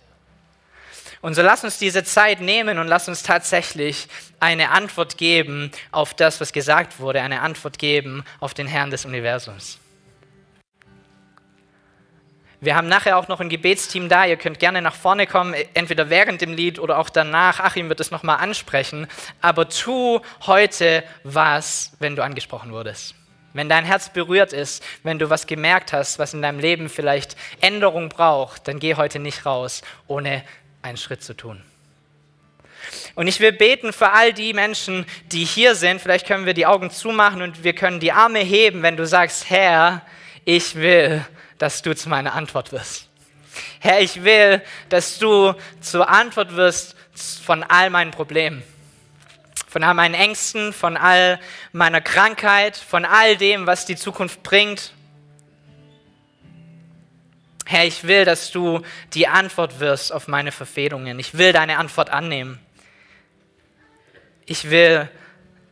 Und 1.22 1.34
so 1.34 1.42
lass 1.42 1.64
uns 1.64 1.78
diese 1.78 2.02
Zeit 2.02 2.40
nehmen 2.40 2.78
und 2.78 2.88
lass 2.88 3.08
uns 3.08 3.22
tatsächlich 3.22 4.08
eine 4.40 4.70
Antwort 4.70 5.18
geben 5.18 5.70
auf 5.92 6.14
das, 6.14 6.40
was 6.40 6.52
gesagt 6.52 6.98
wurde, 6.98 7.20
eine 7.20 7.42
Antwort 7.42 7.78
geben 7.78 8.24
auf 8.40 8.54
den 8.54 8.66
Herrn 8.66 8.90
des 8.90 9.04
Universums. 9.04 9.78
Wir 12.62 12.76
haben 12.76 12.88
nachher 12.88 13.16
auch 13.16 13.28
noch 13.28 13.40
ein 13.40 13.48
Gebetsteam 13.48 14.10
da. 14.10 14.26
Ihr 14.26 14.36
könnt 14.36 14.58
gerne 14.58 14.82
nach 14.82 14.94
vorne 14.94 15.26
kommen, 15.26 15.54
entweder 15.72 16.10
während 16.10 16.42
dem 16.42 16.52
Lied 16.52 16.78
oder 16.78 16.98
auch 16.98 17.08
danach. 17.08 17.58
Achim 17.58 17.88
wird 17.88 18.00
es 18.00 18.10
nochmal 18.10 18.36
ansprechen. 18.36 19.06
Aber 19.40 19.68
tu 19.68 20.20
heute 20.46 21.02
was, 21.24 21.92
wenn 22.00 22.16
du 22.16 22.22
angesprochen 22.22 22.72
wurdest. 22.72 23.14
Wenn 23.54 23.68
dein 23.68 23.84
Herz 23.84 24.10
berührt 24.10 24.52
ist, 24.52 24.84
wenn 25.02 25.18
du 25.18 25.28
was 25.28 25.46
gemerkt 25.46 25.92
hast, 25.92 26.18
was 26.18 26.34
in 26.34 26.42
deinem 26.42 26.60
Leben 26.60 26.88
vielleicht 26.88 27.34
Änderung 27.60 28.10
braucht, 28.10 28.68
dann 28.68 28.78
geh 28.78 28.94
heute 28.94 29.18
nicht 29.18 29.44
raus, 29.44 29.82
ohne 30.06 30.44
einen 30.82 30.96
Schritt 30.96 31.22
zu 31.22 31.34
tun. 31.34 31.62
Und 33.14 33.26
ich 33.26 33.40
will 33.40 33.52
beten 33.52 33.92
für 33.92 34.12
all 34.12 34.32
die 34.32 34.52
Menschen, 34.52 35.04
die 35.26 35.44
hier 35.44 35.74
sind. 35.74 36.00
Vielleicht 36.00 36.26
können 36.26 36.46
wir 36.46 36.54
die 36.54 36.66
Augen 36.66 36.90
zumachen 36.90 37.42
und 37.42 37.62
wir 37.62 37.74
können 37.74 38.00
die 38.00 38.12
Arme 38.12 38.40
heben, 38.40 38.82
wenn 38.82 38.96
du 38.96 39.06
sagst, 39.06 39.50
Herr, 39.50 40.02
ich 40.44 40.74
will, 40.76 41.24
dass 41.58 41.82
du 41.82 41.94
zu 41.94 42.08
meiner 42.08 42.34
Antwort 42.34 42.72
wirst. 42.72 43.08
Herr, 43.80 44.00
ich 44.00 44.24
will, 44.24 44.62
dass 44.88 45.18
du 45.18 45.54
zur 45.80 46.08
Antwort 46.08 46.56
wirst 46.56 46.96
von 47.44 47.62
all 47.62 47.90
meinen 47.90 48.12
Problemen 48.12 48.62
von 49.70 49.84
all 49.84 49.94
meinen 49.94 50.14
Ängsten, 50.14 50.72
von 50.72 50.96
all 50.96 51.38
meiner 51.72 52.00
Krankheit, 52.00 52.76
von 52.76 53.04
all 53.04 53.36
dem, 53.36 53.66
was 53.66 53.86
die 53.86 53.94
Zukunft 53.94 54.42
bringt. 54.42 54.92
Herr, 57.70 57.84
ich 57.84 58.02
will, 58.02 58.24
dass 58.24 58.50
du 58.50 58.82
die 59.14 59.28
Antwort 59.28 59.78
wirst 59.78 60.12
auf 60.12 60.26
meine 60.26 60.50
Verfehlungen. 60.50 61.20
Ich 61.20 61.38
will 61.38 61.52
deine 61.52 61.78
Antwort 61.78 62.10
annehmen. 62.10 62.58
Ich 64.44 64.70
will 64.70 65.08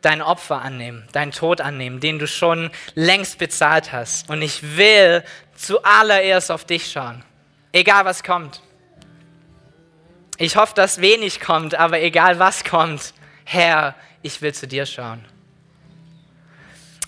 dein 0.01 0.23
Opfer 0.23 0.63
annehmen, 0.63 1.09
deinen 1.11 1.33
Tod 1.33 1.61
annehmen, 1.61 1.99
den 1.99 2.21
du 2.21 2.29
schon 2.29 2.71
längst 2.95 3.39
bezahlt 3.39 3.91
hast. 3.91 4.31
Und 4.31 4.43
ich 4.43 4.77
will 4.77 5.25
zuallererst 5.57 6.53
auf 6.53 6.65
dich 6.65 6.89
schauen, 6.89 7.25
egal 7.73 8.05
was 8.05 8.23
kommt. 8.23 8.63
Ich 10.37 10.55
hoffe, 10.55 10.75
dass 10.77 11.01
wenig 11.01 11.41
kommt, 11.41 11.75
aber 11.75 12.01
egal 12.01 12.39
was 12.39 12.63
kommt, 12.63 13.13
Herr, 13.43 13.97
ich 14.23 14.41
will 14.41 14.55
zu 14.55 14.69
dir 14.69 14.87
schauen. 14.87 15.25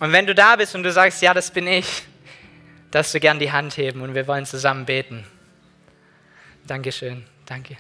Und 0.00 0.10
wenn 0.10 0.26
du 0.26 0.34
da 0.34 0.56
bist 0.56 0.74
und 0.74 0.82
du 0.82 0.90
sagst, 0.90 1.22
ja, 1.22 1.32
das 1.32 1.52
bin 1.52 1.68
ich, 1.68 2.02
darfst 2.90 3.14
du 3.14 3.20
gern 3.20 3.38
die 3.38 3.52
Hand 3.52 3.76
heben 3.76 4.00
und 4.00 4.14
wir 4.14 4.26
wollen 4.26 4.46
zusammen 4.46 4.84
beten. 4.84 5.24
Dankeschön, 6.66 7.24
danke. 7.46 7.76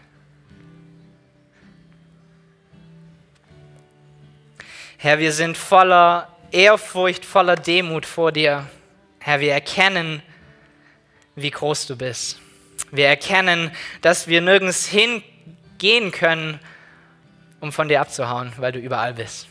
Herr, 4.98 5.18
wir 5.18 5.32
sind 5.32 5.56
voller 5.56 6.28
Ehrfurcht, 6.50 7.24
voller 7.24 7.56
Demut 7.56 8.04
vor 8.04 8.32
dir. 8.32 8.68
Herr, 9.18 9.40
wir 9.40 9.52
erkennen, 9.52 10.22
wie 11.36 11.50
groß 11.50 11.86
du 11.86 11.96
bist. 11.96 12.38
Wir 12.90 13.06
erkennen, 13.06 13.70
dass 14.02 14.28
wir 14.28 14.40
nirgends 14.40 14.86
hingehen 14.86 16.10
können, 16.10 16.60
um 17.60 17.72
von 17.72 17.88
dir 17.88 18.00
abzuhauen, 18.00 18.52
weil 18.56 18.72
du 18.72 18.78
überall 18.78 19.14
bist. 19.14 19.48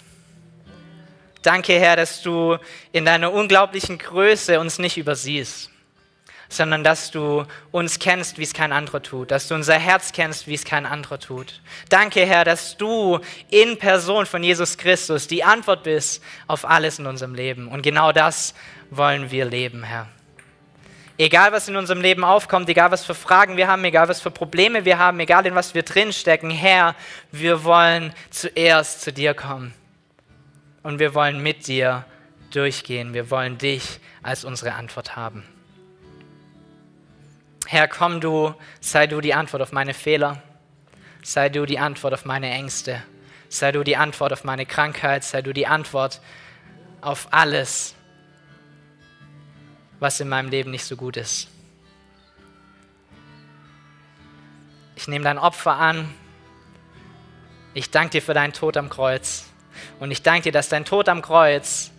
Danke, 1.41 1.80
Herr, 1.80 1.95
dass 1.95 2.21
du 2.21 2.58
in 2.91 3.06
deiner 3.06 3.32
unglaublichen 3.32 3.97
Größe 3.97 4.60
uns 4.60 4.78
nicht 4.78 4.97
übersiehst, 4.97 5.69
sondern 6.49 6.84
dass 6.84 7.12
du 7.12 7.45
uns 7.71 7.99
kennst, 7.99 8.38
wie 8.38 8.43
es 8.43 8.54
kein 8.54 8.73
anderer 8.73 9.02
tut, 9.02 9.32
dass 9.32 9.47
du 9.47 9.56
unser 9.56 9.75
Herz 9.75 10.12
kennst, 10.12 10.47
wie 10.47 10.56
es 10.56 10.65
kein 10.65 10.86
anderer 10.86 11.17
tut. 11.17 11.62
Danke, 11.88 12.25
Herr, 12.25 12.43
dass 12.43 12.75
du 12.75 13.19
in 13.49 13.78
Person 13.78 14.25
von 14.25 14.43
Jesus 14.43 14.78
Christus 14.78 15.28
die 15.28 15.45
Antwort 15.45 15.84
bist 15.84 16.21
auf 16.47 16.67
alles 16.67 16.99
in 16.99 17.06
unserem 17.06 17.36
Leben. 17.36 17.69
Und 17.69 17.84
genau 17.84 18.12
das 18.12 18.54
wollen 18.89 19.32
wir 19.32 19.45
leben, 19.45 19.84
Herr. 19.84 20.10
Egal, 21.17 21.52
was 21.52 21.67
in 21.67 21.75
unserem 21.75 22.02
Leben 22.02 22.23
aufkommt, 22.23 22.67
egal, 22.69 22.91
was 22.91 23.06
für 23.06 23.13
Fragen 23.13 23.56
wir 23.58 23.67
haben, 23.67 23.84
egal, 23.84 24.08
was 24.08 24.21
für 24.21 24.32
Probleme 24.32 24.86
wir 24.86 24.97
haben, 24.97 25.19
egal, 25.19 25.45
in 25.45 25.56
was 25.56 25.73
wir 25.73 25.84
drinstecken, 25.84 26.49
Herr, 26.49 26.95
wir 27.32 27.63
wollen 27.63 28.13
zuerst 28.30 29.02
zu 29.02 29.12
dir 29.13 29.34
kommen. 29.34 29.73
Und 30.84 31.00
wir 31.00 31.13
wollen 31.13 31.42
mit 31.42 31.68
dir 31.68 32.06
durchgehen. 32.52 33.13
Wir 33.13 33.30
wollen 33.30 33.58
dich 33.58 34.00
als 34.24 34.46
unsere 34.46 34.74
Antwort 34.74 35.15
haben. 35.15 35.44
Herr, 37.65 37.88
komm 37.88 38.20
du, 38.20 38.56
sei 38.80 39.06
du 39.06 39.22
die 39.22 39.34
Antwort 39.34 39.62
auf 39.62 39.72
meine 39.72 39.94
Fehler, 39.94 40.42
sei 41.22 41.50
du 41.50 41.65
die 41.65 41.78
Antwort 41.78 42.13
auf 42.15 42.26
meine 42.26 42.50
Ängste, 42.50 43.04
sei 43.48 43.72
du 43.72 43.84
die 43.84 43.96
Antwort 43.96 44.34
auf 44.34 44.44
meine 44.44 44.65
Krankheit, 44.65 45.24
sei 45.24 45.44
du 45.44 45.54
die 45.54 45.68
Antwort 45.68 46.20
auf 47.02 47.28
alles, 47.32 47.94
was 50.00 50.20
in 50.20 50.30
meinem 50.30 50.50
Leben 50.50 50.72
nicht 50.72 50.86
so 50.86 50.96
gut 50.96 51.18
ist. 51.18 51.48
Ich 54.96 55.08
nehme 55.08 55.24
dein 55.24 55.38
Opfer 55.38 55.76
an. 55.76 56.13
Ich 57.74 57.92
danke 57.92 58.13
dir 58.13 58.22
für 58.22 58.34
deinen 58.34 58.54
Tod 58.54 58.78
am 58.78 58.89
Kreuz. 58.89 59.49
Und 60.00 60.12
ich 60.12 60.22
danke 60.22 60.44
dir, 60.44 60.52
dass 60.52 60.70
dein 60.70 60.86
Tod 60.86 61.10
am 61.10 61.22
Kreuz 61.22 61.92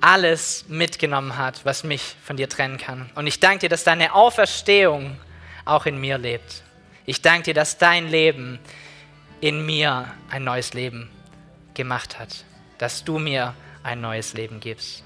alles 0.00 0.66
mitgenommen 0.68 1.38
hat, 1.38 1.64
was 1.64 1.82
mich 1.82 2.16
von 2.22 2.36
dir 2.36 2.48
trennen 2.48 2.78
kann. 2.78 3.10
Und 3.14 3.26
ich 3.26 3.40
danke 3.40 3.60
dir, 3.60 3.68
dass 3.68 3.84
deine 3.84 4.14
Auferstehung 4.14 5.16
auch 5.64 5.86
in 5.86 5.98
mir 5.98 6.18
lebt. 6.18 6.62
Ich 7.06 7.22
danke 7.22 7.44
dir, 7.44 7.54
dass 7.54 7.78
dein 7.78 8.08
Leben 8.08 8.58
in 9.40 9.64
mir 9.64 10.12
ein 10.30 10.44
neues 10.44 10.74
Leben 10.74 11.10
gemacht 11.74 12.18
hat. 12.18 12.44
Dass 12.78 13.04
du 13.04 13.18
mir 13.18 13.54
ein 13.82 14.00
neues 14.00 14.34
Leben 14.34 14.60
gibst. 14.60 15.04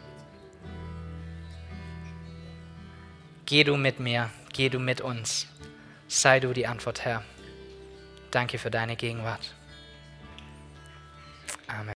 Geh 3.46 3.64
du 3.64 3.76
mit 3.76 3.98
mir, 3.98 4.30
geh 4.52 4.68
du 4.68 4.78
mit 4.78 5.00
uns. 5.00 5.46
Sei 6.06 6.40
du 6.40 6.52
die 6.52 6.66
Antwort, 6.66 7.04
Herr. 7.04 7.22
Danke 8.30 8.58
für 8.58 8.70
deine 8.70 8.96
Gegenwart. 8.96 9.54
Amen. 11.70 11.86